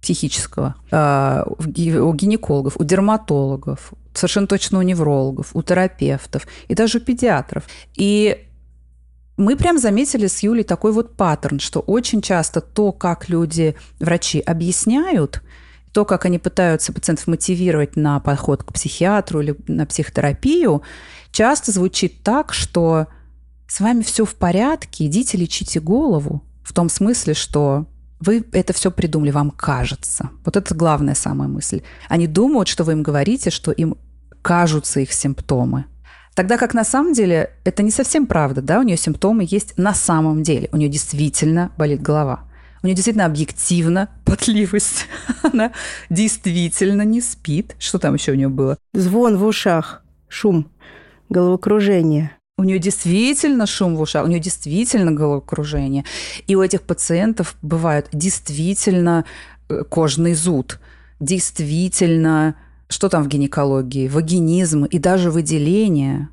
психического. 0.00 0.74
А, 0.90 1.44
у 1.46 2.14
гинекологов, 2.14 2.76
у 2.78 2.84
дерматологов, 2.84 3.92
совершенно 4.14 4.46
точно 4.46 4.78
у 4.78 4.82
неврологов, 4.82 5.50
у 5.54 5.62
терапевтов 5.62 6.46
и 6.68 6.74
даже 6.74 6.98
у 6.98 7.00
педиатров. 7.00 7.64
И 7.94 8.46
мы 9.36 9.56
прям 9.56 9.78
заметили 9.78 10.26
с 10.26 10.42
Юлей 10.42 10.64
такой 10.64 10.92
вот 10.92 11.16
паттерн, 11.16 11.60
что 11.60 11.80
очень 11.80 12.20
часто 12.20 12.60
то, 12.60 12.92
как 12.92 13.28
люди, 13.28 13.74
врачи 13.98 14.40
объясняют, 14.40 15.42
то, 15.92 16.04
как 16.04 16.24
они 16.24 16.38
пытаются 16.38 16.92
пациентов 16.92 17.26
мотивировать 17.26 17.96
на 17.96 18.20
подход 18.20 18.62
к 18.62 18.72
психиатру 18.72 19.40
или 19.40 19.56
на 19.66 19.86
психотерапию, 19.86 20.82
часто 21.32 21.72
звучит 21.72 22.22
так, 22.22 22.52
что 22.52 23.06
с 23.66 23.80
вами 23.80 24.02
все 24.02 24.24
в 24.24 24.34
порядке, 24.34 25.06
идите 25.06 25.38
лечите 25.38 25.80
голову. 25.80 26.42
В 26.62 26.72
том 26.72 26.88
смысле, 26.88 27.34
что 27.34 27.86
вы 28.20 28.44
это 28.52 28.72
все 28.72 28.90
придумали, 28.90 29.30
вам 29.30 29.50
кажется. 29.50 30.30
Вот 30.44 30.56
это 30.56 30.74
главная 30.74 31.14
самая 31.14 31.48
мысль. 31.48 31.82
Они 32.08 32.26
думают, 32.26 32.68
что 32.68 32.84
вы 32.84 32.92
им 32.92 33.02
говорите, 33.02 33.50
что 33.50 33.72
им 33.72 33.96
кажутся 34.42 35.00
их 35.00 35.12
симптомы. 35.12 35.86
Тогда 36.34 36.58
как 36.58 36.74
на 36.74 36.84
самом 36.84 37.12
деле 37.12 37.50
это 37.64 37.82
не 37.82 37.90
совсем 37.90 38.26
правда, 38.26 38.62
да, 38.62 38.78
у 38.78 38.82
нее 38.82 38.96
симптомы 38.96 39.46
есть 39.48 39.76
на 39.76 39.94
самом 39.94 40.42
деле. 40.42 40.68
У 40.72 40.76
нее 40.76 40.88
действительно 40.88 41.72
болит 41.76 42.02
голова. 42.02 42.44
У 42.82 42.86
нее 42.86 42.94
действительно 42.94 43.26
объективно 43.26 44.08
потливость. 44.24 45.06
Она 45.42 45.72
действительно 46.08 47.02
не 47.02 47.20
спит. 47.20 47.74
Что 47.78 47.98
там 47.98 48.14
еще 48.14 48.32
у 48.32 48.36
нее 48.36 48.48
было? 48.48 48.78
Звон 48.94 49.36
в 49.36 49.44
ушах, 49.44 50.02
шум, 50.28 50.70
головокружение. 51.28 52.36
У 52.60 52.62
нее 52.62 52.78
действительно 52.78 53.66
шум 53.66 53.96
в 53.96 54.02
ушах, 54.02 54.26
у 54.26 54.28
нее 54.28 54.38
действительно 54.38 55.12
головокружение. 55.12 56.04
И 56.46 56.54
у 56.56 56.62
этих 56.62 56.82
пациентов 56.82 57.56
бывает 57.62 58.08
действительно 58.12 59.24
э, 59.70 59.82
кожный 59.88 60.34
зуд, 60.34 60.78
действительно, 61.20 62.56
что 62.86 63.08
там 63.08 63.22
в 63.22 63.28
гинекологии, 63.28 64.08
вагинизм 64.08 64.84
и 64.84 64.98
даже 64.98 65.30
выделение 65.30 66.28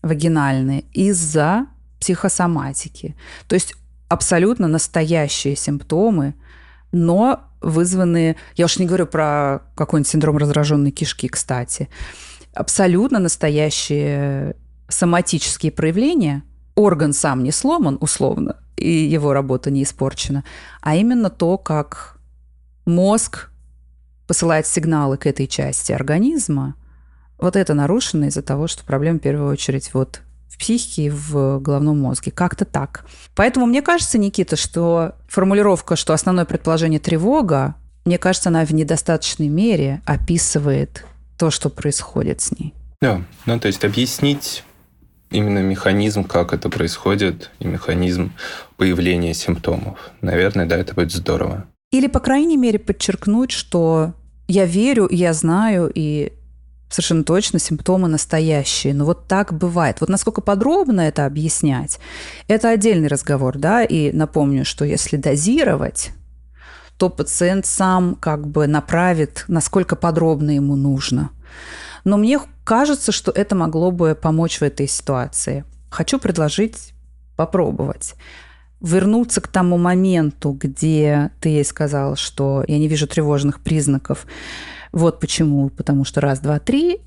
вагинальные 0.00 0.84
из-за 0.94 1.66
психосоматики. 2.00 3.14
То 3.46 3.54
есть 3.54 3.74
абсолютно 4.08 4.68
настоящие 4.68 5.54
симптомы, 5.54 6.32
но 6.92 7.40
вызванные, 7.60 8.36
я 8.56 8.64
уж 8.64 8.78
не 8.78 8.86
говорю 8.86 9.06
про 9.06 9.60
какой-нибудь 9.74 10.08
синдром 10.08 10.38
раздраженной 10.38 10.92
кишки, 10.92 11.28
кстати, 11.28 11.90
абсолютно 12.54 13.18
настоящие 13.18 14.56
соматические 14.92 15.72
проявления, 15.72 16.42
орган 16.74 17.12
сам 17.12 17.42
не 17.42 17.52
сломан 17.52 17.98
условно, 18.00 18.56
и 18.76 18.90
его 18.90 19.32
работа 19.32 19.70
не 19.70 19.82
испорчена, 19.82 20.44
а 20.80 20.96
именно 20.96 21.30
то, 21.30 21.58
как 21.58 22.18
мозг 22.84 23.50
посылает 24.26 24.66
сигналы 24.66 25.16
к 25.16 25.26
этой 25.26 25.46
части 25.46 25.92
организма, 25.92 26.74
вот 27.38 27.56
это 27.56 27.74
нарушено 27.74 28.26
из-за 28.26 28.42
того, 28.42 28.66
что 28.66 28.84
проблема 28.84 29.18
в 29.18 29.22
первую 29.22 29.50
очередь 29.50 29.92
вот 29.94 30.22
в 30.48 30.58
психике 30.58 31.06
и 31.06 31.10
в 31.10 31.58
головном 31.58 31.98
мозге. 31.98 32.30
Как-то 32.30 32.64
так. 32.64 33.04
Поэтому 33.34 33.66
мне 33.66 33.82
кажется, 33.82 34.18
Никита, 34.18 34.56
что 34.56 35.16
формулировка, 35.28 35.96
что 35.96 36.12
основное 36.12 36.44
предположение 36.44 37.00
тревога, 37.00 37.74
мне 38.04 38.18
кажется, 38.18 38.48
она 38.48 38.64
в 38.64 38.72
недостаточной 38.72 39.48
мере 39.48 40.02
описывает 40.06 41.04
то, 41.36 41.50
что 41.50 41.68
происходит 41.68 42.40
с 42.40 42.52
ней. 42.52 42.74
Да, 43.00 43.22
ну 43.46 43.58
то 43.58 43.66
есть 43.66 43.84
объяснить 43.84 44.62
именно 45.32 45.58
механизм, 45.58 46.24
как 46.24 46.52
это 46.52 46.68
происходит, 46.68 47.50
и 47.58 47.66
механизм 47.66 48.32
появления 48.76 49.34
симптомов. 49.34 49.98
Наверное, 50.20 50.66
да, 50.66 50.76
это 50.76 50.94
будет 50.94 51.12
здорово. 51.12 51.64
Или, 51.90 52.06
по 52.06 52.20
крайней 52.20 52.56
мере, 52.56 52.78
подчеркнуть, 52.78 53.50
что 53.50 54.14
я 54.48 54.64
верю, 54.64 55.08
я 55.10 55.32
знаю, 55.32 55.90
и 55.94 56.32
совершенно 56.88 57.24
точно 57.24 57.58
симптомы 57.58 58.08
настоящие. 58.08 58.94
Но 58.94 59.04
вот 59.04 59.26
так 59.26 59.52
бывает. 59.52 60.00
Вот 60.00 60.08
насколько 60.08 60.40
подробно 60.40 61.00
это 61.02 61.26
объяснять, 61.26 61.98
это 62.48 62.68
отдельный 62.70 63.08
разговор, 63.08 63.58
да, 63.58 63.82
и 63.82 64.12
напомню, 64.12 64.64
что 64.64 64.84
если 64.84 65.16
дозировать, 65.16 66.10
то 66.98 67.08
пациент 67.08 67.66
сам 67.66 68.14
как 68.14 68.46
бы 68.46 68.66
направит, 68.66 69.44
насколько 69.48 69.96
подробно 69.96 70.50
ему 70.50 70.76
нужно. 70.76 71.30
Но 72.04 72.16
мне 72.16 72.38
кажется, 72.64 73.12
что 73.12 73.32
это 73.32 73.54
могло 73.54 73.90
бы 73.90 74.14
помочь 74.14 74.58
в 74.58 74.62
этой 74.62 74.88
ситуации. 74.88 75.64
Хочу 75.90 76.18
предложить 76.18 76.94
попробовать 77.36 78.14
вернуться 78.82 79.40
к 79.40 79.48
тому 79.48 79.78
моменту, 79.78 80.52
где 80.52 81.30
ты 81.40 81.50
ей 81.50 81.64
сказал, 81.64 82.16
что 82.16 82.64
я 82.66 82.78
не 82.78 82.88
вижу 82.88 83.06
тревожных 83.06 83.60
признаков. 83.60 84.26
Вот 84.90 85.20
почему. 85.20 85.70
Потому 85.70 86.04
что 86.04 86.20
раз, 86.20 86.40
два, 86.40 86.58
три. 86.58 87.00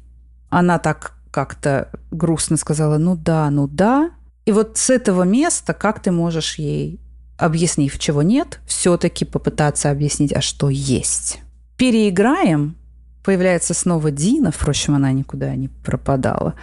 Она 0.50 0.80
так 0.80 1.14
как-то 1.32 1.90
грустно 2.12 2.56
сказала, 2.56 2.98
ну 2.98 3.16
да, 3.18 3.50
ну 3.50 3.68
да. 3.68 4.12
И 4.46 4.52
вот 4.52 4.78
с 4.78 4.90
этого 4.90 5.24
места 5.24 5.74
как 5.74 6.02
ты 6.02 6.12
можешь 6.12 6.56
ей, 6.56 7.00
объяснив, 7.38 8.00
чего 8.00 8.22
нет, 8.22 8.60
все-таки 8.66 9.26
попытаться 9.26 9.92
объяснить, 9.92 10.32
а 10.32 10.42
что 10.42 10.70
есть. 10.70 11.40
Переиграем, 11.76 12.78
появляется 13.26 13.74
снова 13.74 14.12
Дина, 14.12 14.52
впрочем, 14.52 14.96
она 14.96 15.12
никуда 15.12 15.56
не 15.56 15.68
пропадала. 15.68 16.54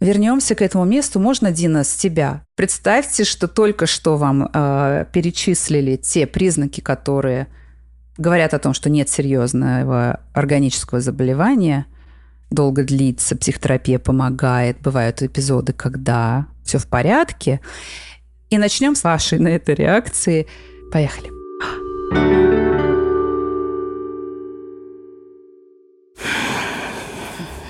Вернемся 0.00 0.54
к 0.54 0.62
этому 0.62 0.84
месту. 0.84 1.18
Можно, 1.18 1.50
Дина, 1.50 1.82
с 1.82 1.94
тебя? 1.94 2.42
Представьте, 2.54 3.24
что 3.24 3.48
только 3.48 3.86
что 3.86 4.16
вам 4.16 4.48
э, 4.52 5.06
перечислили 5.12 5.96
те 5.96 6.26
признаки, 6.26 6.80
которые 6.80 7.48
говорят 8.16 8.54
о 8.54 8.58
том, 8.58 8.74
что 8.74 8.90
нет 8.90 9.08
серьезного 9.08 10.20
органического 10.34 11.00
заболевания, 11.00 11.86
долго 12.50 12.84
длится, 12.84 13.36
психотерапия 13.36 13.98
помогает, 13.98 14.80
бывают 14.80 15.22
эпизоды, 15.22 15.72
когда 15.72 16.46
все 16.64 16.78
в 16.78 16.86
порядке. 16.86 17.60
И 18.50 18.58
начнем 18.58 18.94
с 18.94 19.04
вашей 19.04 19.38
на 19.38 19.48
этой 19.48 19.74
реакции. 19.74 20.46
Поехали. 20.92 21.37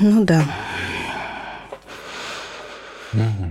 Ну 0.01 0.25
да. 0.25 0.45
Угу. 3.13 3.49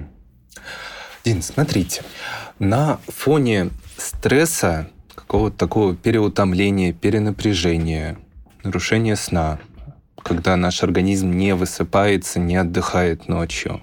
Дин, 1.26 1.42
смотрите, 1.42 2.04
на 2.60 3.00
фоне 3.08 3.72
стресса, 3.98 4.90
какого-то 5.14 5.58
такого 5.58 5.96
переутомления, 5.96 6.94
перенапряжения, 6.94 8.18
нарушения 8.64 9.16
сна, 9.16 9.60
когда 10.24 10.56
наш 10.56 10.84
организм 10.84 11.32
не 11.32 11.54
высыпается, 11.54 12.40
не 12.40 12.56
отдыхает 12.56 13.28
ночью, 13.28 13.82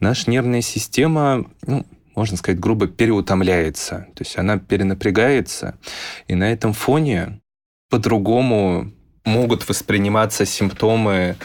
наша 0.00 0.30
нервная 0.30 0.60
система, 0.60 1.46
ну, 1.66 1.86
можно 2.14 2.36
сказать, 2.36 2.60
грубо 2.60 2.86
переутомляется. 2.86 4.08
То 4.14 4.24
есть 4.24 4.36
она 4.36 4.58
перенапрягается, 4.58 5.78
и 6.26 6.34
на 6.34 6.52
этом 6.52 6.72
фоне 6.72 7.40
по-другому 7.88 8.92
могут 9.28 9.68
восприниматься 9.68 10.44
симптомы 10.44 11.36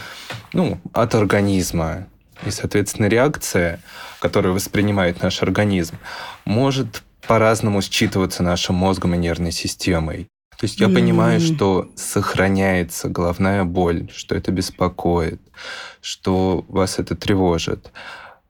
ну, 0.54 0.80
от 0.94 1.16
организма. 1.16 2.08
И, 2.46 2.52
соответственно, 2.52 3.08
реакция, 3.08 3.80
которую 4.20 4.54
воспринимает 4.54 5.22
наш 5.22 5.44
организм, 5.44 5.98
может 6.46 7.04
по-разному 7.28 7.80
считываться 7.80 8.42
нашим 8.42 8.76
мозгом 8.76 9.16
и 9.16 9.18
нервной 9.18 9.52
системой. 9.52 10.28
То 10.58 10.66
есть 10.66 10.80
я 10.80 10.88
mm-hmm. 10.88 10.94
понимаю, 10.94 11.40
что 11.40 11.90
сохраняется 11.96 13.10
головная 13.10 13.64
боль, 13.64 14.10
что 14.14 14.36
это 14.36 14.52
беспокоит, 14.52 15.42
что 16.02 16.66
вас 16.68 17.00
это 17.00 17.16
тревожит. 17.16 17.92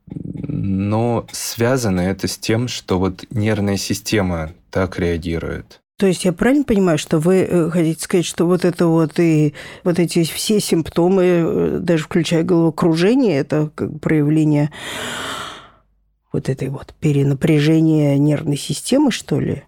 Но 0.06 1.26
связано 1.32 2.02
это 2.02 2.28
с 2.28 2.38
тем, 2.38 2.68
что 2.68 3.00
вот 3.00 3.26
нервная 3.32 3.78
система 3.78 4.52
так 4.70 5.00
реагирует. 5.00 5.83
То 6.04 6.08
есть 6.08 6.26
я 6.26 6.34
правильно 6.34 6.66
понимаю, 6.66 6.98
что 6.98 7.18
вы 7.18 7.48
э, 7.50 7.70
хотите 7.70 8.04
сказать, 8.04 8.26
что 8.26 8.46
вот 8.46 8.66
это 8.66 8.88
вот 8.88 9.18
и 9.22 9.54
вот 9.86 10.00
эти 10.00 10.26
все 10.26 10.60
симптомы, 10.60 11.24
э, 11.24 11.78
даже 11.80 12.04
включая 12.04 12.44
головокружение, 12.44 13.38
это 13.38 13.72
как 13.74 14.02
проявление 14.02 14.70
вот 16.34 16.50
этой 16.50 16.68
вот 16.68 16.94
перенапряжения 17.00 18.18
нервной 18.18 18.58
системы, 18.58 19.12
что 19.12 19.40
ли? 19.40 19.64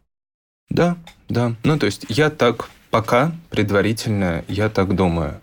Да, 0.70 0.98
да. 1.30 1.56
Ну, 1.64 1.80
то 1.80 1.86
есть 1.86 2.06
я 2.10 2.30
так 2.30 2.70
пока 2.90 3.32
предварительно, 3.50 4.44
я 4.50 4.68
так 4.68 4.94
думаю. 4.94 5.40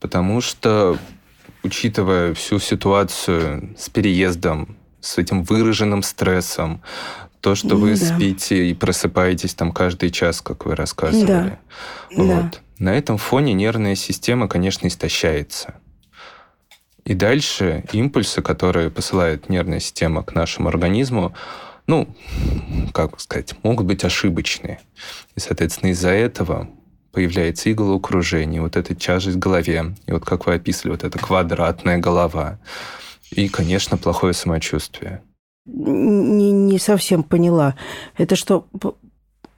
Потому 0.00 0.40
что, 0.40 0.96
учитывая 1.62 2.32
всю 2.32 2.60
ситуацию 2.60 3.74
с 3.76 3.90
переездом, 3.90 4.74
с 5.02 5.18
этим 5.18 5.42
выраженным 5.42 6.02
стрессом, 6.02 6.80
то, 7.44 7.54
что 7.54 7.76
вы 7.76 7.94
да. 7.94 8.06
спите 8.06 8.70
и 8.70 8.72
просыпаетесь 8.72 9.52
там 9.52 9.70
каждый 9.70 10.10
час, 10.10 10.40
как 10.40 10.64
вы 10.64 10.74
рассказывали. 10.74 11.26
Да. 11.26 12.16
Вот. 12.16 12.26
Да. 12.26 12.52
На 12.78 12.96
этом 12.96 13.18
фоне 13.18 13.52
нервная 13.52 13.96
система, 13.96 14.48
конечно, 14.48 14.86
истощается. 14.86 15.74
И 17.04 17.12
дальше 17.12 17.84
импульсы, 17.92 18.40
которые 18.40 18.88
посылает 18.88 19.50
нервная 19.50 19.80
система 19.80 20.22
к 20.22 20.34
нашему 20.34 20.70
организму, 20.70 21.34
ну, 21.86 22.16
как 22.94 23.20
сказать, 23.20 23.54
могут 23.62 23.84
быть 23.88 24.04
ошибочные. 24.04 24.80
И, 25.36 25.40
соответственно, 25.40 25.90
из-за 25.90 26.12
этого 26.12 26.70
появляется 27.12 27.68
и 27.68 27.74
головокружение, 27.74 28.62
вот 28.62 28.76
эта 28.76 28.94
тяжесть 28.94 29.36
в 29.36 29.38
голове, 29.38 29.94
и 30.06 30.12
вот 30.12 30.24
как 30.24 30.46
вы 30.46 30.54
описывали, 30.54 30.92
вот 30.92 31.04
эта 31.04 31.18
квадратная 31.18 31.98
голова, 31.98 32.58
и, 33.30 33.50
конечно, 33.50 33.98
плохое 33.98 34.32
самочувствие. 34.32 35.20
Не, 35.66 36.52
не 36.52 36.78
совсем 36.78 37.22
поняла. 37.22 37.74
Это 38.16 38.36
что, 38.36 38.66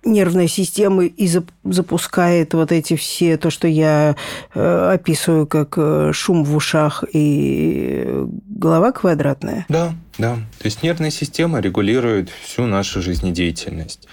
нервная 0.06 0.48
система 0.48 1.04
и 1.04 1.28
запускает 1.64 2.54
вот 2.54 2.72
эти 2.72 2.96
все, 2.96 3.36
то, 3.36 3.50
что 3.50 3.68
я 3.68 4.16
э, 4.54 4.90
описываю 4.94 5.46
как 5.46 5.74
э, 5.76 6.12
шум 6.14 6.44
в 6.44 6.54
ушах 6.54 7.04
и 7.12 8.24
голова 8.48 8.92
квадратная? 8.92 9.66
Да, 9.68 9.94
да. 10.16 10.36
То 10.36 10.66
есть 10.66 10.82
нервная 10.82 11.10
система 11.10 11.60
регулирует 11.60 12.30
всю 12.30 12.66
нашу 12.66 13.02
жизнедеятельность. 13.02 14.06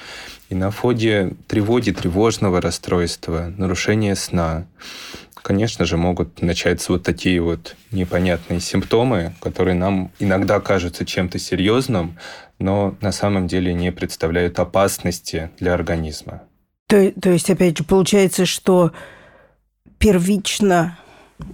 И 0.50 0.56
на 0.56 0.72
фоне 0.72 1.34
тревоги, 1.48 1.92
тревожного 1.92 2.60
расстройства, 2.60 3.54
нарушения 3.58 4.16
сна, 4.16 4.66
конечно 5.44 5.86
же, 5.86 5.98
могут 5.98 6.42
начаться 6.42 6.94
вот 6.94 7.04
такие 7.04 7.40
вот 7.42 7.76
непонятные 7.92 8.60
симптомы, 8.60 9.34
которые 9.42 9.76
нам 9.76 10.12
иногда 10.18 10.60
кажутся 10.60 11.06
чем-то 11.06 11.38
серьезным, 11.38 12.18
но 12.58 12.96
на 13.02 13.12
самом 13.12 13.48
деле 13.48 13.74
не 13.74 13.92
представляют 13.92 14.58
опасности 14.58 15.52
для 15.60 15.74
организма. 15.74 16.42
То, 16.88 17.12
то 17.12 17.30
есть, 17.30 17.50
опять 17.50 17.78
же, 17.78 17.84
получается, 17.84 18.46
что 18.46 18.94
первично 19.98 20.98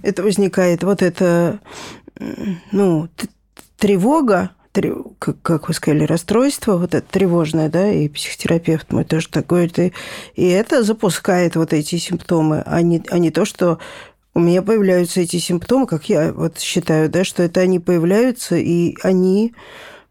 это 0.02 0.22
возникает 0.22 0.82
вот 0.82 1.02
это, 1.02 1.60
ну, 2.72 3.08
тревога, 3.76 4.50
как 4.72 5.68
вы 5.68 5.74
сказали, 5.74 6.04
расстройство, 6.04 6.76
вот 6.76 6.94
это 6.94 7.06
тревожное, 7.10 7.68
да, 7.68 7.90
и 7.90 8.08
психотерапевт 8.08 8.92
мой 8.92 9.04
тоже 9.04 9.28
так 9.28 9.46
говорит, 9.46 9.78
и, 9.78 9.92
и 10.34 10.46
это 10.46 10.82
запускает 10.82 11.56
вот 11.56 11.72
эти 11.72 11.96
симптомы, 11.96 12.62
а 12.64 12.80
не, 12.82 13.02
а 13.10 13.18
не 13.18 13.30
то, 13.30 13.44
что 13.44 13.78
у 14.32 14.40
меня 14.40 14.62
появляются 14.62 15.20
эти 15.20 15.38
симптомы, 15.38 15.86
как 15.86 16.08
я 16.08 16.32
вот 16.32 16.58
считаю, 16.60 17.08
да, 17.08 17.24
что 17.24 17.42
это 17.42 17.60
они 17.60 17.80
появляются, 17.80 18.56
и 18.56 18.96
они 19.02 19.54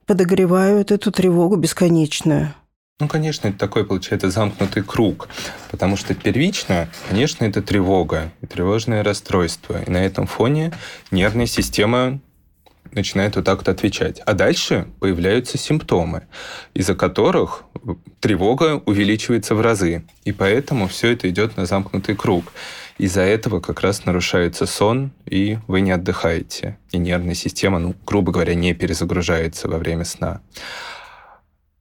подогревают 0.05 0.91
эту 0.91 1.11
тревогу 1.11 1.55
бесконечную. 1.55 2.53
Ну, 2.99 3.07
конечно, 3.07 3.47
это 3.47 3.57
такой, 3.57 3.85
получается, 3.85 4.29
замкнутый 4.29 4.83
круг, 4.83 5.29
потому 5.71 5.95
что 5.95 6.13
первично, 6.13 6.89
конечно, 7.07 7.45
это 7.45 7.61
тревога 7.61 8.33
и 8.41 8.45
тревожное 8.45 9.03
расстройство. 9.03 9.81
И 9.81 9.89
на 9.89 10.03
этом 10.03 10.27
фоне 10.27 10.73
нервная 11.09 11.45
система 11.45 12.19
начинает 12.91 13.35
вот 13.35 13.45
так 13.45 13.59
вот 13.59 13.69
отвечать. 13.69 14.19
А 14.25 14.33
дальше 14.33 14.87
появляются 14.99 15.57
симптомы, 15.57 16.27
из-за 16.73 16.95
которых 16.95 17.63
тревога 18.19 18.81
увеличивается 18.85 19.55
в 19.55 19.61
разы. 19.61 20.03
И 20.23 20.31
поэтому 20.31 20.87
все 20.87 21.11
это 21.13 21.29
идет 21.29 21.57
на 21.57 21.65
замкнутый 21.65 22.15
круг. 22.15 22.51
Из-за 22.97 23.21
этого 23.21 23.61
как 23.61 23.81
раз 23.81 24.05
нарушается 24.05 24.65
сон, 24.65 25.11
и 25.25 25.57
вы 25.67 25.81
не 25.81 25.91
отдыхаете. 25.91 26.77
И 26.91 26.97
нервная 26.97 27.35
система, 27.35 27.79
ну, 27.79 27.95
грубо 28.05 28.31
говоря, 28.31 28.55
не 28.55 28.73
перезагружается 28.73 29.69
во 29.69 29.77
время 29.77 30.03
сна. 30.03 30.41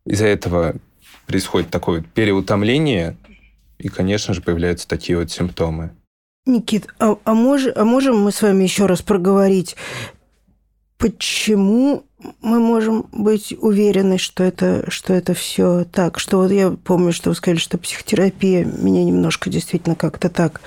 Из-за 0.07 0.27
этого 0.27 0.77
происходит 1.27 1.71
такое 1.71 2.03
переутомление, 2.03 3.17
и, 3.79 3.89
конечно 3.89 4.35
же, 4.35 4.43
появляются 4.43 4.89
такие 4.89 5.19
вот 5.19 5.31
симптомы. 5.31 5.91
Никит, 6.47 6.87
а, 6.99 7.17
а, 7.25 7.35
мож, 7.35 7.67
а 7.75 7.85
можем 7.85 8.19
мы 8.21 8.33
с 8.33 8.41
вами 8.41 8.63
еще 8.63 8.87
раз 8.87 9.03
проговорить 9.03 9.77
почему 10.99 12.05
мы 12.43 12.59
можем 12.59 13.07
быть 13.13 13.55
уверены, 13.61 14.19
что 14.19 14.43
это, 14.43 14.91
что 14.91 15.15
это 15.15 15.35
все 15.35 15.85
так? 15.85 16.19
Что 16.19 16.39
вот 16.39 16.51
я 16.51 16.71
помню, 16.71 17.13
что 17.13 17.31
вы 17.31 17.37
сказали, 17.37 17.59
что 17.59 17.79
психотерапия 17.79 18.65
меня 18.65 19.05
немножко 19.05 19.49
действительно 19.49 19.95
как-то 19.95 20.29
так 20.29 20.61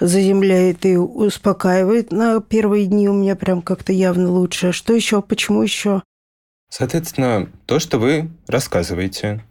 заземляет 0.00 0.86
и 0.86 0.96
успокаивает. 0.96 2.10
На 2.10 2.40
первые 2.40 2.86
дни 2.86 3.08
у 3.08 3.12
меня 3.12 3.36
прям 3.36 3.60
как-то 3.60 3.92
явно 3.92 4.30
лучше. 4.30 4.72
Что 4.72 4.94
еще? 4.94 5.20
Почему 5.20 5.62
еще? 5.62 6.02
Соответственно, 6.70 7.48
то, 7.66 7.78
что 7.78 7.98
вы 7.98 8.30
рассказываете, 8.48 9.44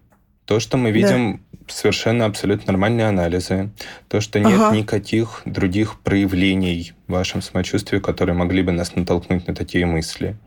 то, 0.45 0.59
что 0.59 0.77
мы 0.77 0.91
видим 0.91 1.45
совершенно 1.67 2.25
абсолютно 2.25 2.73
нормальные 2.73 3.07
анализы. 3.07 3.71
То, 4.07 4.21
что 4.21 4.39
нет 4.39 4.59
ага. 4.59 4.75
никаких 4.75 5.41
других 5.45 5.99
проявлений 5.99 6.93
в 7.07 7.11
вашем 7.13 7.41
самочувствии, 7.41 7.99
которые 7.99 8.35
могли 8.35 8.61
бы 8.61 8.71
нас 8.71 8.95
натолкнуть 8.95 9.47
на 9.47 9.55
такие 9.55 9.85
мысли. 9.85 10.37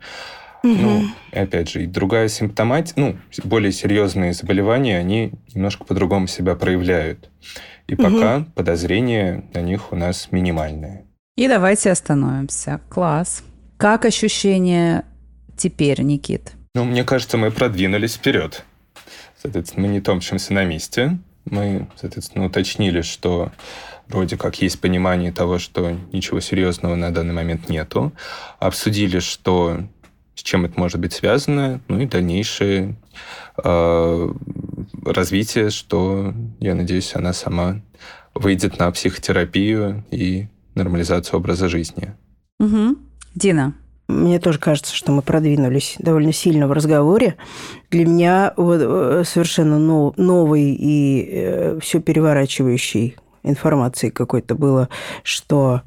Угу. 0.63 0.73
Ну, 0.73 1.03
и 1.31 1.37
опять 1.37 1.69
же, 1.69 1.83
и 1.83 1.85
другая 1.85 2.27
симптоматика, 2.27 2.99
ну, 2.99 3.17
более 3.43 3.71
серьезные 3.71 4.33
заболевания, 4.33 4.97
они 4.97 5.33
немножко 5.53 5.85
по-другому 5.85 6.27
себя 6.27 6.55
проявляют. 6.55 7.29
И 7.87 7.93
угу. 7.93 8.03
пока 8.03 8.45
подозрения 8.55 9.43
на 9.53 9.61
них 9.61 9.91
у 9.91 9.95
нас 9.95 10.29
минимальные. 10.31 11.05
И 11.35 11.47
давайте 11.47 11.91
остановимся. 11.91 12.81
Класс. 12.89 13.43
Как 13.77 14.05
ощущение 14.05 15.05
теперь, 15.55 16.01
Никит? 16.01 16.53
Ну, 16.73 16.83
мне 16.83 17.03
кажется, 17.03 17.37
мы 17.37 17.51
продвинулись 17.51 18.15
вперед. 18.15 18.63
Соответственно, 19.47 19.87
мы 19.87 19.93
не 19.93 20.01
томчимся 20.01 20.53
на 20.53 20.65
месте. 20.65 21.19
Мы, 21.45 21.87
соответственно, 21.95 22.47
уточнили, 22.47 22.99
что 22.99 23.49
вроде 24.09 24.35
как 24.35 24.61
есть 24.61 24.81
понимание 24.81 25.31
того, 25.31 25.57
что 25.57 25.95
ничего 26.11 26.41
серьезного 26.41 26.95
на 26.95 27.13
данный 27.13 27.33
момент 27.33 27.69
нету. 27.69 28.11
Обсудили, 28.59 29.19
что 29.19 29.87
с 30.35 30.43
чем 30.43 30.65
это 30.65 30.77
может 30.77 30.99
быть 30.99 31.13
связано, 31.13 31.79
ну 31.87 32.01
и 32.01 32.05
дальнейшее 32.05 32.97
э, 33.63 34.29
развитие, 35.05 35.69
что, 35.69 36.33
я 36.59 36.75
надеюсь, 36.75 37.15
она 37.15 37.31
сама 37.31 37.81
выйдет 38.33 38.77
на 38.79 38.91
психотерапию 38.91 40.03
и 40.11 40.47
нормализацию 40.75 41.39
образа 41.39 41.69
жизни. 41.69 42.13
Угу. 42.59 42.97
Дина, 43.33 43.75
мне 44.07 44.39
тоже 44.39 44.57
кажется, 44.57 44.95
что 44.95 45.11
мы 45.11 45.21
продвинулись 45.21 45.95
довольно 45.99 46.31
сильно 46.31 46.67
в 46.67 46.71
разговоре. 46.71 47.35
Для 47.91 48.05
меня 48.05 48.53
вот 48.55 48.79
э, 48.81 49.23
совершенно 49.25 49.77
новый 49.79 50.73
и 50.73 51.29
э, 51.29 51.79
все 51.81 51.99
переворачивающий 51.99 53.17
информации 53.43 54.09
какой-то 54.09 54.55
было, 54.55 54.89
что 55.23 55.81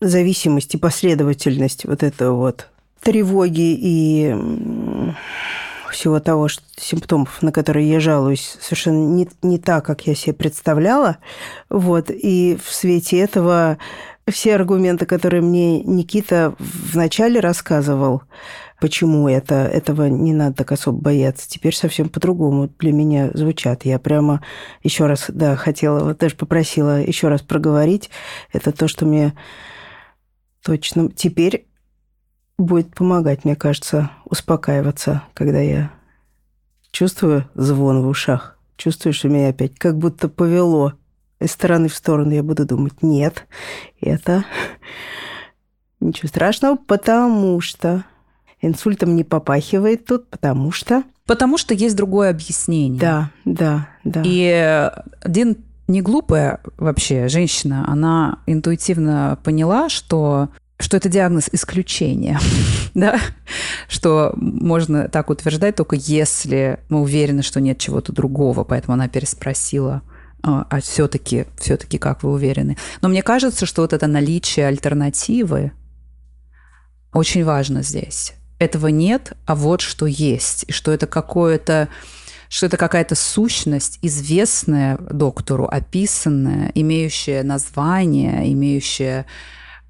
зависимость 0.00 0.74
и 0.74 0.78
последовательность 0.78 1.84
вот 1.84 2.02
этого 2.02 2.36
вот 2.36 2.68
тревоги 3.02 3.76
и 3.78 4.34
всего 5.90 6.20
того, 6.20 6.48
что, 6.48 6.62
симптомов, 6.76 7.42
на 7.42 7.52
которые 7.52 7.90
я 7.90 8.00
жалуюсь, 8.00 8.56
совершенно 8.60 9.04
не, 9.06 9.28
не 9.42 9.58
так, 9.58 9.84
как 9.84 10.06
я 10.06 10.14
себе 10.14 10.32
представляла. 10.32 11.18
Вот. 11.68 12.10
И 12.10 12.58
в 12.64 12.72
свете 12.72 13.18
этого 13.18 13.78
все 14.30 14.54
аргументы, 14.54 15.06
которые 15.06 15.42
мне 15.42 15.82
Никита 15.82 16.54
вначале 16.58 17.40
рассказывал, 17.40 18.22
почему 18.80 19.28
это, 19.28 19.54
этого 19.54 20.06
не 20.06 20.32
надо 20.32 20.56
так 20.56 20.72
особо 20.72 21.00
бояться, 21.00 21.48
теперь 21.48 21.74
совсем 21.74 22.08
по-другому 22.08 22.68
для 22.78 22.92
меня 22.92 23.30
звучат. 23.34 23.84
Я 23.84 23.98
прямо 23.98 24.42
еще 24.82 25.06
раз, 25.06 25.26
да, 25.28 25.56
хотела, 25.56 26.04
вот 26.04 26.18
даже 26.18 26.36
попросила 26.36 27.00
еще 27.00 27.28
раз 27.28 27.42
проговорить. 27.42 28.10
Это 28.52 28.72
то, 28.72 28.88
что 28.88 29.06
мне 29.06 29.34
точно 30.62 31.10
теперь 31.10 31.66
будет 32.58 32.94
помогать, 32.94 33.44
мне 33.44 33.56
кажется, 33.56 34.10
успокаиваться, 34.24 35.22
когда 35.34 35.60
я 35.60 35.90
чувствую 36.90 37.48
звон 37.54 38.02
в 38.02 38.08
ушах, 38.08 38.58
чувствую, 38.76 39.12
что 39.12 39.28
меня 39.28 39.48
опять 39.48 39.78
как 39.78 39.96
будто 39.96 40.28
повело 40.28 40.94
из 41.40 41.52
стороны 41.52 41.88
в 41.88 41.94
сторону 41.94 42.32
я 42.32 42.42
буду 42.42 42.66
думать, 42.66 43.02
нет, 43.02 43.46
это 44.00 44.44
ничего 46.00 46.28
страшного, 46.28 46.76
потому 46.76 47.60
что 47.60 48.04
инсультом 48.60 49.16
не 49.16 49.24
попахивает 49.24 50.04
тут, 50.04 50.28
потому 50.28 50.70
что... 50.70 51.02
Потому 51.26 51.58
что 51.58 51.74
есть 51.74 51.96
другое 51.96 52.30
объяснение. 52.30 53.00
Да, 53.00 53.30
да, 53.44 53.88
да. 54.04 54.22
И 54.24 54.90
Дин 55.24 55.56
не 55.88 56.02
глупая 56.02 56.60
вообще 56.76 57.28
женщина, 57.28 57.84
она 57.88 58.40
интуитивно 58.46 59.38
поняла, 59.42 59.88
что 59.88 60.50
что 60.78 60.96
это 60.96 61.10
диагноз 61.10 61.50
исключения, 61.52 62.40
да, 62.94 63.20
что 63.86 64.32
можно 64.36 65.08
так 65.08 65.28
утверждать 65.28 65.76
только 65.76 65.96
если 65.96 66.80
мы 66.88 67.02
уверены, 67.02 67.42
что 67.42 67.60
нет 67.60 67.78
чего-то 67.78 68.12
другого, 68.12 68.64
поэтому 68.64 68.94
она 68.94 69.08
переспросила, 69.08 70.02
а, 70.42 70.66
а 70.68 70.80
все-таки, 70.80 71.46
все-таки 71.58 71.98
как 71.98 72.22
вы 72.22 72.32
уверены? 72.32 72.76
Но 73.02 73.08
мне 73.08 73.22
кажется, 73.22 73.66
что 73.66 73.82
вот 73.82 73.92
это 73.92 74.06
наличие 74.06 74.66
альтернативы 74.66 75.72
очень 77.12 77.44
важно 77.44 77.82
здесь. 77.82 78.34
Этого 78.58 78.88
нет, 78.88 79.32
а 79.46 79.54
вот 79.54 79.80
что 79.80 80.06
есть, 80.06 80.64
и 80.68 80.72
что 80.72 80.92
это 80.92 81.06
какое-то 81.06 81.88
что 82.48 82.66
это 82.66 82.76
какая-то 82.76 83.14
сущность, 83.14 84.00
известная 84.02 84.98
доктору, 84.98 85.66
описанная, 85.66 86.72
имеющая 86.74 87.44
название, 87.44 88.52
имеющая 88.52 89.24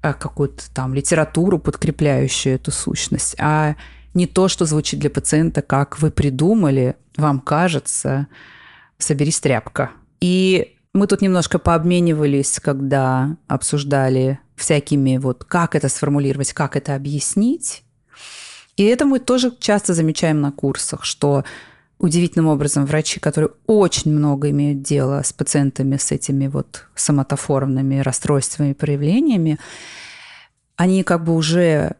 э, 0.03 0.13
какую-то 0.13 0.71
там 0.71 0.93
литературу, 0.93 1.57
подкрепляющую 1.57 2.53
эту 2.53 2.71
сущность, 2.71 3.35
а 3.39 3.75
не 4.13 4.27
то, 4.27 4.47
что 4.47 4.65
звучит 4.65 4.99
для 4.99 5.09
пациента, 5.09 5.63
как 5.63 5.99
вы 5.99 6.11
придумали, 6.11 6.95
вам 7.17 7.39
кажется, 7.39 8.27
соберись 8.99 9.39
тряпка. 9.39 9.91
И 10.21 10.77
мы 10.93 11.07
тут 11.07 11.21
немножко 11.21 11.59
пообменивались, 11.59 12.59
когда 12.59 13.37
обсуждали 13.47 14.39
всякими 14.55 15.17
вот 15.17 15.43
как 15.43 15.75
это 15.75 15.89
сформулировать, 15.89 16.53
как 16.53 16.75
это 16.75 16.95
объяснить. 16.95 17.83
И 18.77 18.83
это 18.83 19.05
мы 19.05 19.19
тоже 19.19 19.51
часто 19.59 19.93
замечаем 19.93 20.39
на 20.39 20.51
курсах, 20.51 21.03
что 21.03 21.43
удивительным 21.97 22.47
образом 22.47 22.85
врачи, 22.85 23.19
которые 23.19 23.51
очень 23.67 24.11
много 24.11 24.49
имеют 24.49 24.81
дело 24.81 25.21
с 25.23 25.33
пациентами 25.33 25.97
с 25.97 26.11
этими 26.11 26.47
вот 26.47 26.87
соматоформными 26.95 27.99
расстройствами, 27.99 28.73
проявлениями, 28.73 29.59
они 30.75 31.03
как 31.03 31.23
бы 31.23 31.35
уже 31.35 31.95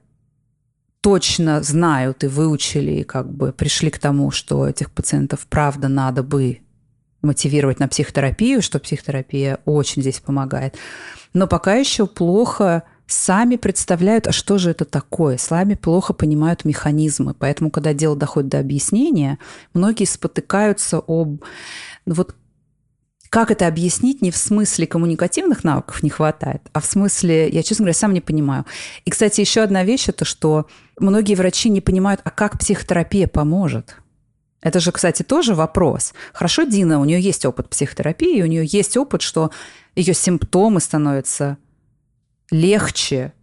точно 1.02 1.62
знают 1.62 2.24
и 2.24 2.28
выучили, 2.28 2.92
и 2.92 3.04
как 3.04 3.32
бы 3.32 3.52
пришли 3.52 3.90
к 3.90 4.00
тому, 4.00 4.32
что 4.32 4.68
этих 4.68 4.92
пациентов 4.92 5.46
правда 5.48 5.88
надо 5.88 6.24
бы 6.24 6.62
мотивировать 7.22 7.80
на 7.80 7.88
психотерапию, 7.88 8.62
что 8.62 8.80
психотерапия 8.80 9.60
очень 9.66 10.02
здесь 10.02 10.20
помогает. 10.20 10.76
Но 11.34 11.48
пока 11.48 11.76
еще 11.76 12.08
плохо 12.08 12.84
сами 13.08 13.58
представляют, 13.58 14.28
а 14.28 14.32
что 14.32 14.58
же 14.58 14.72
это 14.72 14.86
такое, 14.86 15.38
сами 15.38 15.76
плохо 15.76 16.14
понимают 16.14 16.66
механизмы. 16.66 17.34
Поэтому, 17.34 17.70
когда 17.70 17.94
дело 17.94 18.16
доходит 18.16 18.50
до 18.50 18.60
объяснения, 18.60 19.38
многие 19.74 20.06
спотыкаются 20.06 21.00
об... 21.00 21.44
Ну, 22.06 22.14
вот 22.14 22.36
как 23.30 23.50
это 23.50 23.66
объяснить 23.66 24.22
не 24.22 24.30
в 24.30 24.36
смысле 24.36 24.86
коммуникативных 24.88 25.64
навыков 25.64 26.04
не 26.04 26.10
хватает, 26.10 26.64
а 26.74 26.82
в 26.82 26.86
смысле, 26.86 27.48
я, 27.50 27.64
честно 27.64 27.84
говоря, 27.84 27.94
сам 27.94 28.14
не 28.14 28.20
понимаю. 28.20 28.66
И, 29.06 29.10
кстати, 29.10 29.40
еще 29.40 29.62
одна 29.62 29.86
вещь– 29.86 30.06
это 30.10 30.26
что 30.26 30.68
многие 31.00 31.36
врачи 31.36 31.70
не 31.70 31.80
понимают, 31.80 32.20
а 32.26 32.30
как 32.30 32.60
психотерапия 32.60 33.28
поможет. 33.28 33.96
Это 34.62 34.80
же, 34.80 34.92
кстати, 34.92 35.24
тоже 35.24 35.56
вопрос. 35.56 36.14
Хорошо, 36.34 36.64
Дина, 36.64 37.00
у 37.00 37.06
нее 37.06 37.20
есть 37.20 37.46
опыт 37.46 37.70
психотерапии, 37.70 38.44
у 38.44 38.46
нее 38.46 38.66
есть 38.66 38.96
опыт, 38.96 39.22
что 39.22 39.52
ее 39.96 40.14
симптомы 40.14 40.80
становятся 40.80 41.58
легче 42.52 43.34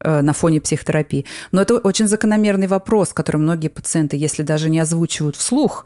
э, 0.00 0.20
на 0.20 0.32
фоне 0.32 0.60
психотерапии. 0.60 1.26
Но 1.50 1.62
это 1.62 1.78
очень 1.78 2.06
закономерный 2.06 2.68
вопрос, 2.68 3.12
который 3.12 3.38
многие 3.38 3.68
пациенты, 3.68 4.16
если 4.16 4.42
даже 4.44 4.70
не 4.70 4.78
озвучивают 4.78 5.34
вслух, 5.34 5.84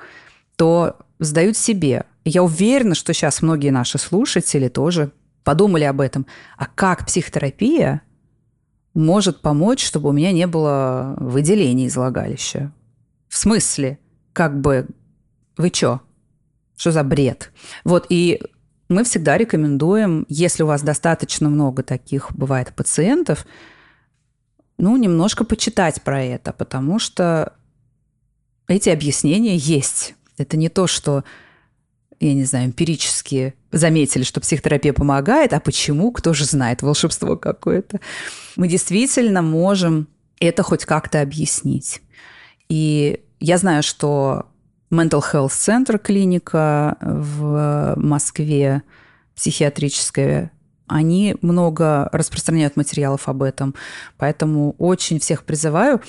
то 0.56 0.96
задают 1.18 1.56
себе. 1.56 2.04
я 2.24 2.42
уверена, 2.42 2.94
что 2.94 3.14
сейчас 3.14 3.40
многие 3.40 3.70
наши 3.70 3.98
слушатели 3.98 4.68
тоже 4.68 5.12
подумали 5.42 5.84
об 5.84 6.00
этом. 6.00 6.26
А 6.58 6.66
как 6.66 7.06
психотерапия 7.06 8.02
может 8.92 9.40
помочь, 9.40 9.84
чтобы 9.84 10.10
у 10.10 10.12
меня 10.12 10.32
не 10.32 10.46
было 10.46 11.14
выделений 11.18 11.86
из 11.86 11.96
влагалища? 11.96 12.72
В 13.28 13.36
смысле? 13.38 13.98
Как 14.36 14.60
бы 14.60 14.86
вы 15.56 15.70
чё? 15.70 16.02
Что 16.76 16.92
за 16.92 17.02
бред? 17.02 17.52
Вот, 17.84 18.04
и 18.10 18.38
мы 18.90 19.02
всегда 19.04 19.38
рекомендуем, 19.38 20.26
если 20.28 20.62
у 20.62 20.66
вас 20.66 20.82
достаточно 20.82 21.48
много 21.48 21.82
таких 21.82 22.36
бывает 22.36 22.74
пациентов, 22.74 23.46
ну, 24.76 24.94
немножко 24.98 25.42
почитать 25.44 26.02
про 26.02 26.22
это, 26.22 26.52
потому 26.52 26.98
что 26.98 27.54
эти 28.68 28.90
объяснения 28.90 29.56
есть. 29.56 30.14
Это 30.36 30.58
не 30.58 30.68
то, 30.68 30.86
что, 30.86 31.24
я 32.20 32.34
не 32.34 32.44
знаю, 32.44 32.66
эмпирически 32.66 33.54
заметили, 33.72 34.22
что 34.22 34.42
психотерапия 34.42 34.92
помогает, 34.92 35.54
а 35.54 35.60
почему, 35.60 36.12
кто 36.12 36.34
же 36.34 36.44
знает, 36.44 36.82
волшебство 36.82 37.38
какое-то. 37.38 38.00
Мы 38.56 38.68
действительно 38.68 39.40
можем 39.40 40.08
это 40.40 40.62
хоть 40.62 40.84
как-то 40.84 41.22
объяснить. 41.22 42.02
И 42.68 43.22
я 43.40 43.58
знаю, 43.58 43.82
что 43.82 44.46
Mental 44.90 45.22
Health 45.32 45.48
Center 45.48 45.98
клиника 45.98 46.96
в 47.00 47.94
Москве, 47.96 48.82
психиатрическая, 49.34 50.50
они 50.86 51.36
много 51.42 52.08
распространяют 52.12 52.76
материалов 52.76 53.28
об 53.28 53.42
этом. 53.42 53.74
Поэтому 54.16 54.74
очень 54.78 55.18
всех 55.18 55.44
призываю 55.44 56.00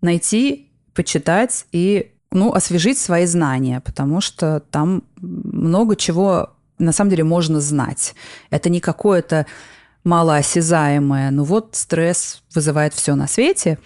найти, 0.00 0.70
почитать 0.94 1.66
и 1.72 2.12
ну, 2.30 2.52
освежить 2.52 2.98
свои 2.98 3.26
знания, 3.26 3.80
потому 3.80 4.20
что 4.20 4.60
там 4.70 5.04
много 5.20 5.94
чего 5.94 6.50
на 6.78 6.92
самом 6.92 7.10
деле 7.10 7.24
можно 7.24 7.60
знать. 7.60 8.14
Это 8.50 8.68
не 8.68 8.80
какое-то 8.80 9.46
малоосязаемое, 10.02 11.30
ну 11.30 11.44
вот 11.44 11.76
стресс 11.76 12.42
вызывает 12.54 12.92
все 12.92 13.14
на 13.14 13.28
свете. 13.28 13.78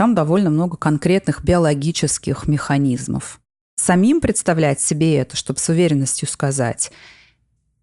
Там 0.00 0.14
довольно 0.14 0.48
много 0.48 0.78
конкретных 0.78 1.44
биологических 1.44 2.48
механизмов 2.48 3.38
самим 3.76 4.22
представлять 4.22 4.80
себе 4.80 5.16
это, 5.16 5.36
чтобы 5.36 5.60
с 5.60 5.68
уверенностью 5.68 6.26
сказать, 6.26 6.90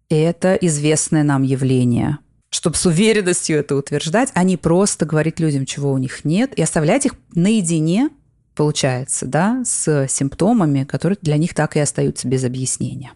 это 0.08 0.54
известное 0.54 1.22
нам 1.22 1.44
явление, 1.44 2.18
чтобы 2.50 2.74
с 2.74 2.86
уверенностью 2.86 3.56
это 3.56 3.76
утверждать, 3.76 4.30
а 4.34 4.42
не 4.42 4.56
просто 4.56 5.06
говорить 5.06 5.38
людям, 5.38 5.64
чего 5.64 5.92
у 5.92 5.98
них 5.98 6.24
нет, 6.24 6.54
и 6.58 6.62
оставлять 6.62 7.06
их 7.06 7.14
наедине, 7.36 8.08
получается, 8.56 9.24
да, 9.24 9.62
с 9.64 10.08
симптомами, 10.08 10.82
которые 10.82 11.18
для 11.22 11.36
них 11.36 11.54
так 11.54 11.76
и 11.76 11.78
остаются 11.78 12.26
без 12.26 12.42
объяснения. 12.42 13.12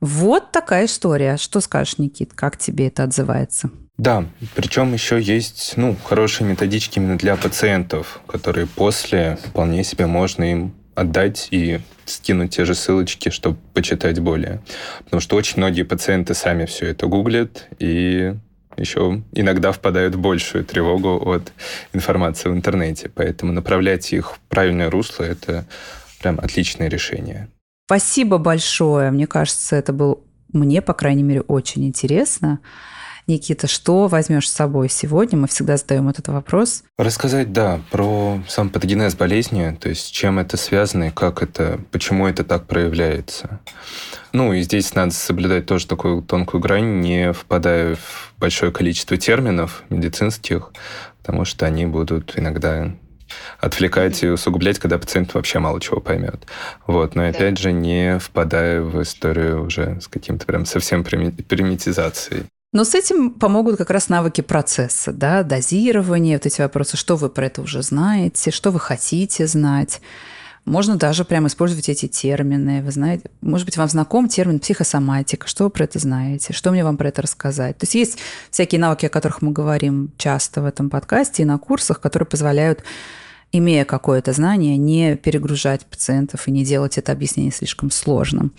Вот 0.00 0.50
такая 0.50 0.86
история. 0.86 1.36
Что 1.36 1.60
скажешь, 1.60 1.98
Никит, 1.98 2.32
как 2.34 2.56
тебе 2.56 2.88
это 2.88 3.04
отзывается? 3.04 3.70
Да, 3.98 4.24
причем 4.54 4.94
еще 4.94 5.20
есть 5.20 5.74
ну, 5.76 5.94
хорошие 6.04 6.48
методички 6.48 6.98
именно 6.98 7.18
для 7.18 7.36
пациентов, 7.36 8.20
которые 8.26 8.66
после 8.66 9.38
вполне 9.44 9.84
себе 9.84 10.06
можно 10.06 10.50
им 10.50 10.74
отдать 10.94 11.48
и 11.50 11.80
скинуть 12.06 12.56
те 12.56 12.64
же 12.64 12.74
ссылочки, 12.74 13.28
чтобы 13.28 13.58
почитать 13.74 14.18
более. 14.20 14.62
Потому 15.04 15.20
что 15.20 15.36
очень 15.36 15.58
многие 15.58 15.82
пациенты 15.82 16.34
сами 16.34 16.64
все 16.64 16.86
это 16.86 17.06
гуглят 17.06 17.68
и 17.78 18.34
еще 18.78 19.22
иногда 19.32 19.72
впадают 19.72 20.14
в 20.14 20.20
большую 20.20 20.64
тревогу 20.64 21.16
от 21.30 21.52
информации 21.92 22.48
в 22.48 22.54
интернете. 22.54 23.10
Поэтому 23.14 23.52
направлять 23.52 24.12
их 24.14 24.32
в 24.32 24.40
правильное 24.48 24.90
русло– 24.90 25.24
это 25.24 25.66
прям 26.20 26.38
отличное 26.40 26.88
решение. 26.88 27.48
Спасибо 27.90 28.38
большое. 28.38 29.10
Мне 29.10 29.26
кажется, 29.26 29.74
это 29.74 29.92
был 29.92 30.22
мне, 30.52 30.80
по 30.80 30.94
крайней 30.94 31.24
мере, 31.24 31.40
очень 31.40 31.84
интересно. 31.84 32.60
Никита, 33.26 33.66
что 33.66 34.06
возьмешь 34.06 34.48
с 34.48 34.52
собой 34.52 34.88
сегодня? 34.88 35.36
Мы 35.36 35.48
всегда 35.48 35.76
задаем 35.76 36.08
этот 36.08 36.28
вопрос. 36.28 36.84
Рассказать, 36.98 37.52
да, 37.52 37.80
про 37.90 38.40
сам 38.46 38.70
патогенез 38.70 39.16
болезни, 39.16 39.76
то 39.80 39.88
есть 39.88 40.12
чем 40.12 40.38
это 40.38 40.56
связано 40.56 41.08
и 41.08 41.10
как 41.10 41.42
это, 41.42 41.80
почему 41.90 42.28
это 42.28 42.44
так 42.44 42.68
проявляется. 42.68 43.58
Ну, 44.32 44.52
и 44.52 44.62
здесь 44.62 44.94
надо 44.94 45.10
соблюдать 45.10 45.66
тоже 45.66 45.88
такую 45.88 46.22
тонкую 46.22 46.60
грань, 46.60 47.00
не 47.00 47.32
впадая 47.32 47.96
в 47.96 48.34
большое 48.38 48.70
количество 48.70 49.16
терминов 49.16 49.82
медицинских, 49.90 50.70
потому 51.18 51.44
что 51.44 51.66
они 51.66 51.86
будут 51.86 52.38
иногда 52.38 52.92
отвлекать 53.58 54.22
и 54.22 54.28
усугублять, 54.28 54.78
когда 54.78 54.98
пациент 54.98 55.34
вообще 55.34 55.58
мало 55.58 55.80
чего 55.80 56.00
поймет. 56.00 56.46
Вот. 56.86 57.14
Но 57.14 57.26
опять 57.26 57.58
же, 57.58 57.72
не 57.72 58.18
впадая 58.18 58.82
в 58.82 59.02
историю 59.02 59.64
уже 59.64 60.00
с 60.00 60.08
каким-то 60.08 60.46
прям 60.46 60.66
совсем 60.66 61.04
примитизацией. 61.04 62.44
Но 62.72 62.84
с 62.84 62.94
этим 62.94 63.32
помогут 63.32 63.78
как 63.78 63.90
раз 63.90 64.08
навыки 64.08 64.42
процесса, 64.42 65.12
да, 65.12 65.42
дозирование, 65.42 66.36
вот 66.36 66.46
эти 66.46 66.60
вопросы, 66.60 66.96
что 66.96 67.16
вы 67.16 67.28
про 67.28 67.46
это 67.46 67.62
уже 67.62 67.82
знаете, 67.82 68.52
что 68.52 68.70
вы 68.70 68.78
хотите 68.78 69.48
знать. 69.48 70.00
Можно 70.64 70.96
даже 70.96 71.24
прямо 71.24 71.48
использовать 71.48 71.88
эти 71.88 72.06
термины. 72.06 72.82
Вы 72.82 72.90
знаете, 72.90 73.30
может 73.40 73.66
быть, 73.66 73.76
вам 73.76 73.88
знаком 73.88 74.28
термин 74.28 74.60
психосоматика. 74.60 75.46
Что 75.46 75.64
вы 75.64 75.70
про 75.70 75.84
это 75.84 75.98
знаете? 75.98 76.52
Что 76.52 76.70
мне 76.70 76.84
вам 76.84 76.96
про 76.96 77.08
это 77.08 77.22
рассказать? 77.22 77.78
То 77.78 77.84
есть 77.84 77.94
есть 77.94 78.18
всякие 78.50 78.80
навыки, 78.80 79.06
о 79.06 79.10
которых 79.10 79.42
мы 79.42 79.52
говорим 79.52 80.12
часто 80.16 80.62
в 80.62 80.66
этом 80.66 80.90
подкасте 80.90 81.42
и 81.42 81.46
на 81.46 81.58
курсах, 81.58 82.00
которые 82.00 82.26
позволяют 82.26 82.84
имея 83.52 83.84
какое-то 83.84 84.32
знание, 84.32 84.76
не 84.76 85.16
перегружать 85.16 85.84
пациентов 85.86 86.46
и 86.46 86.52
не 86.52 86.64
делать 86.64 86.98
это 86.98 87.12
объяснение 87.12 87.52
слишком 87.52 87.90
сложным. 87.90 88.52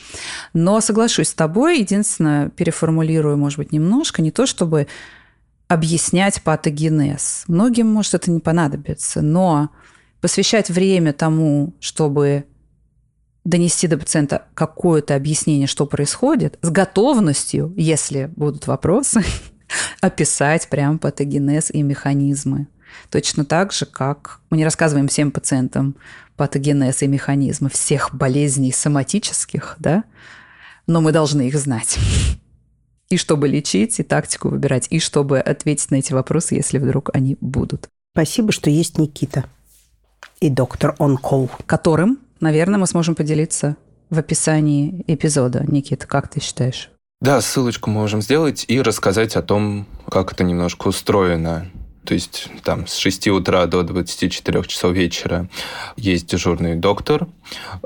Но 0.54 0.82
соглашусь 0.82 1.30
с 1.30 1.34
тобой, 1.34 1.80
единственное, 1.80 2.50
переформулирую, 2.50 3.38
может 3.38 3.58
быть, 3.58 3.72
немножко, 3.72 4.22
не 4.22 4.32
то 4.32 4.46
чтобы 4.46 4.88
объяснять 5.68 6.42
патогенез. 6.42 7.46
Многим, 7.48 7.88
может, 7.88 8.16
это 8.16 8.30
не 8.30 8.42
понадобится, 8.42 9.22
но 9.22 9.70
посвящать 10.22 10.70
время 10.70 11.12
тому, 11.12 11.74
чтобы 11.80 12.46
донести 13.44 13.88
до 13.88 13.98
пациента 13.98 14.44
какое-то 14.54 15.16
объяснение, 15.16 15.68
что 15.68 15.88
происходит, 15.88 16.60
с 16.62 16.70
готовностью, 16.70 17.74
если 17.76 18.32
будут 18.36 18.68
вопросы, 18.68 19.24
описать 20.02 20.70
прям 20.70 21.00
патогенез 21.00 21.72
и 21.72 21.82
механизмы. 21.82 22.68
Точно 23.10 23.46
так 23.46 23.72
же, 23.72 23.86
как 23.86 24.42
мы 24.50 24.58
не 24.58 24.64
рассказываем 24.64 25.08
всем 25.08 25.32
пациентам 25.32 25.96
патогенез 26.36 27.02
и 27.02 27.08
механизмы 27.08 27.70
всех 27.70 28.14
болезней 28.14 28.72
соматических, 28.72 29.76
да, 29.80 30.04
но 30.88 31.02
мы 31.02 31.12
должны 31.12 31.48
их 31.48 31.58
знать. 31.58 31.98
И 33.10 33.18
чтобы 33.18 33.50
лечить, 33.50 34.00
и 34.00 34.04
тактику 34.04 34.48
выбирать, 34.48 34.88
и 34.90 34.98
чтобы 35.00 35.42
ответить 35.42 35.92
на 35.92 35.96
эти 35.96 36.14
вопросы, 36.14 36.56
если 36.56 36.78
вдруг 36.78 37.10
они 37.14 37.38
будут. 37.42 37.90
Спасибо, 38.14 38.54
что 38.54 38.70
есть 38.70 38.98
Никита 38.98 39.44
и 40.40 40.50
доктор 40.50 40.96
Call. 41.00 41.50
Которым, 41.66 42.20
наверное, 42.40 42.80
мы 42.80 42.88
сможем 42.88 43.16
поделиться 43.16 43.78
в 44.10 44.20
описании 44.20 45.04
эпизода. 45.08 45.64
Никита, 45.68 46.06
как 46.08 46.28
ты 46.28 46.42
считаешь? 46.42 46.92
Да, 47.22 47.40
ссылочку 47.40 47.90
можем 47.90 48.22
сделать 48.22 48.66
и 48.68 48.82
рассказать 48.82 49.36
о 49.36 49.44
том, 49.44 49.86
как 50.10 50.34
это 50.34 50.44
немножко 50.44 50.88
устроено. 50.88 51.68
То 52.04 52.16
есть 52.16 52.50
там 52.64 52.88
с 52.88 52.96
6 52.96 53.28
утра 53.28 53.68
до 53.68 53.84
24 53.84 54.64
часов 54.64 54.94
вечера 54.94 55.48
есть 55.96 56.26
дежурный 56.26 56.76
доктор. 56.76 57.28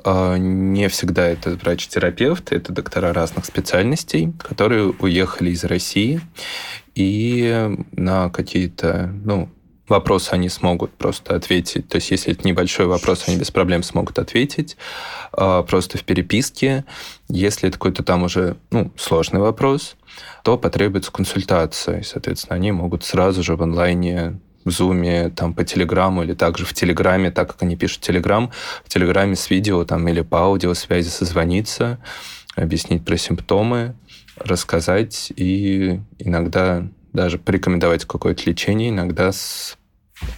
А, 0.05 0.37
не 0.37 0.87
всегда 0.87 1.27
это 1.27 1.51
врач-терапевт, 1.51 2.53
это 2.53 2.71
доктора 2.71 3.11
разных 3.11 3.45
специальностей, 3.45 4.33
которые 4.39 4.93
уехали 4.99 5.51
из 5.51 5.65
России 5.65 6.21
и 6.95 7.75
на 7.91 8.29
какие-то, 8.29 9.11
ну, 9.25 9.49
вопросы 9.87 10.31
они 10.31 10.49
смогут 10.49 10.91
просто 10.93 11.35
ответить. 11.35 11.87
То 11.87 11.95
есть, 11.95 12.11
если 12.11 12.33
это 12.33 12.47
небольшой 12.47 12.87
вопрос, 12.87 13.25
они 13.27 13.37
без 13.37 13.51
проблем 13.51 13.83
смогут 13.83 14.19
ответить 14.19 14.77
а, 15.31 15.63
просто 15.63 15.97
в 15.97 16.03
переписке. 16.03 16.85
Если 17.27 17.69
это 17.69 17.77
какой-то 17.77 18.03
там 18.03 18.23
уже 18.23 18.57
ну, 18.71 18.91
сложный 18.97 19.39
вопрос, 19.39 19.95
то 20.43 20.57
потребуется 20.57 21.11
консультация. 21.11 21.99
И, 21.99 22.03
соответственно, 22.03 22.55
они 22.55 22.71
могут 22.71 23.03
сразу 23.03 23.43
же 23.43 23.55
в 23.55 23.63
онлайне 23.63 24.39
в 24.63 24.71
Зуме, 24.71 25.29
там, 25.29 25.53
по 25.53 25.63
Телеграму 25.63 26.23
или 26.23 26.33
также 26.33 26.65
в 26.65 26.73
Телеграме, 26.73 27.29
так 27.29 27.51
как 27.51 27.61
они 27.61 27.75
пишут 27.75 28.01
Телеграм, 28.01 28.51
в 28.83 28.89
Телеграме 28.89 29.35
с 29.35 29.49
видео 29.51 29.85
там, 29.85 30.07
или 30.07 30.21
по 30.21 30.39
аудиосвязи 30.39 31.09
созвониться, 31.09 31.99
объяснить 32.55 33.05
про 33.05 33.15
симптомы, 33.15 33.95
рассказать 34.37 35.31
и 35.35 35.99
иногда 36.17 36.87
даже 37.15 37.39
порекомендовать 37.39 38.05
какое-то 38.05 38.43
лечение, 38.49 38.89
иногда 38.89 39.31
с... 39.31 39.77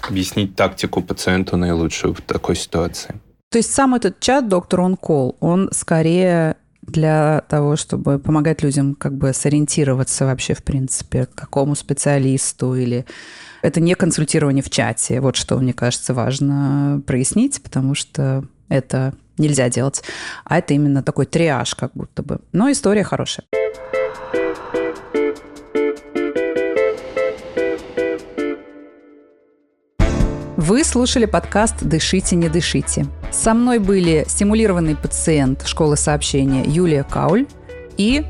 объяснить 0.07 0.55
тактику 0.55 1.01
пациенту 1.01 1.57
наилучшую 1.57 2.13
в 2.13 2.21
такой 2.21 2.55
ситуации. 2.55 3.15
То 3.49 3.57
есть 3.59 3.73
сам 3.73 3.95
этот 3.95 4.19
чат 4.19 4.47
доктор 4.47 4.82
он 4.82 4.97
кол, 4.97 5.38
он 5.39 5.69
скорее 5.71 6.57
для 6.82 7.43
того, 7.49 7.75
чтобы 7.75 8.17
помогать 8.19 8.63
людям 8.63 8.95
как 8.95 9.15
бы 9.17 9.34
сориентироваться 9.34 10.25
вообще, 10.25 10.53
в 10.53 10.63
принципе, 10.63 11.25
к 11.25 11.36
какому 11.36 11.75
специалисту 11.75 12.75
или 12.75 13.05
это 13.61 13.82
не 13.82 13.95
консультирование 13.95 14.63
в 14.63 14.69
чате. 14.69 15.19
Вот 15.19 15.36
что, 15.36 15.57
мне 15.57 15.73
кажется, 15.73 16.13
важно 16.13 17.01
прояснить, 17.05 17.61
потому 17.61 17.93
что 17.93 18.45
это 18.69 19.13
нельзя 19.38 19.69
делать. 19.69 20.03
А 20.45 20.57
это 20.57 20.73
именно 20.73 21.03
такой 21.03 21.25
триаж 21.25 21.75
как 21.75 21.91
будто 21.93 22.23
бы. 22.23 22.39
Но 22.53 22.71
история 22.71 23.03
хорошая. 23.03 23.45
Вы 30.68 30.84
слушали 30.84 31.24
подкаст 31.24 31.76
«Дышите, 31.82 32.36
не 32.36 32.49
дышите». 32.49 33.05
Со 33.32 33.53
мной 33.53 33.80
были 33.80 34.26
стимулированный 34.28 34.97
пациент 34.97 35.65
школы 35.65 35.95
сообщения 35.95 36.61
Юлия 36.65 37.03
Кауль 37.03 37.47
и 37.95 38.26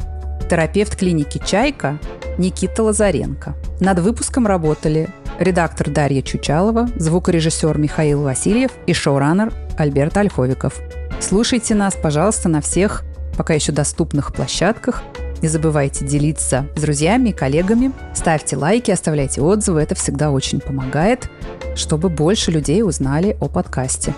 терапевт 0.48 0.96
клиники 0.96 1.42
«Чайка» 1.44 1.98
Никита 2.38 2.84
Лазаренко. 2.84 3.56
Над 3.80 3.98
выпуском 3.98 4.46
работали 4.46 5.10
редактор 5.40 5.90
Дарья 5.90 6.22
Чучалова, 6.22 6.88
звукорежиссер 6.98 7.76
Михаил 7.80 8.22
Васильев 8.22 8.70
и 8.86 8.94
шоураннер 8.94 9.52
Альберт 9.76 10.16
Ольховиков. 10.18 10.80
Слушайте 11.20 11.74
нас, 11.74 11.96
пожалуйста, 11.96 12.50
на 12.50 12.62
всех 12.62 13.04
пока 13.36 13.56
еще 13.56 13.72
доступных 13.72 14.32
площадках. 14.32 15.02
Не 15.42 15.48
забывайте 15.48 16.06
делиться 16.06 16.68
с 16.76 16.82
друзьями 16.82 17.30
и 17.30 17.34
коллегами. 17.34 17.92
Ставьте 18.14 18.58
лайки, 18.58 18.92
оставляйте 18.92 19.42
отзывы. 19.42 19.82
Это 19.82 19.96
всегда 19.96 20.32
очень 20.32 20.60
помогает 20.60 21.30
чтобы 21.78 22.10
больше 22.10 22.52
людей 22.52 22.84
узнали 22.84 23.38
о 23.40 23.48
подкасте. 23.48 24.14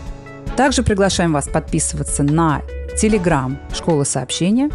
Также 0.55 0.83
приглашаем 0.83 1.33
вас 1.33 1.47
подписываться 1.47 2.23
на 2.23 2.61
Telegram 3.01 3.55
«Школа 3.73 4.03
сообщения», 4.03 4.69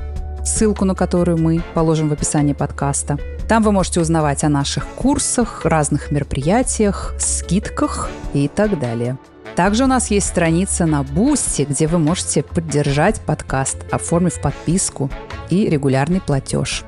ссылку 0.45 0.85
на 0.85 0.95
которую 0.95 1.39
мы 1.39 1.63
положим 1.75 2.11
в 2.11 2.13
описании 2.13 2.53
подкаста. 2.53 3.19
Там 3.49 3.63
вы 3.63 3.73
можете 3.73 4.01
узнавать 4.01 4.45
о 4.45 4.49
наших 4.49 4.87
курсах, 4.87 5.65
разных 5.65 6.11
мероприятиях, 6.11 7.15
скидках 7.19 8.11
и 8.33 8.49
так 8.49 8.79
далее. 8.79 9.19
Также 9.57 9.85
у 9.85 9.87
нас 9.87 10.11
есть 10.11 10.27
страница 10.27 10.85
на 10.85 11.03
Boosty, 11.05 11.63
где 11.69 11.87
вы 11.87 11.99
можете 11.99 12.43
поддержать 12.43 13.21
подкаст, 13.21 13.79
оформив 13.93 14.41
подписку 14.41 15.11
и 15.49 15.69
регулярный 15.69 16.21
платеж. 16.21 16.85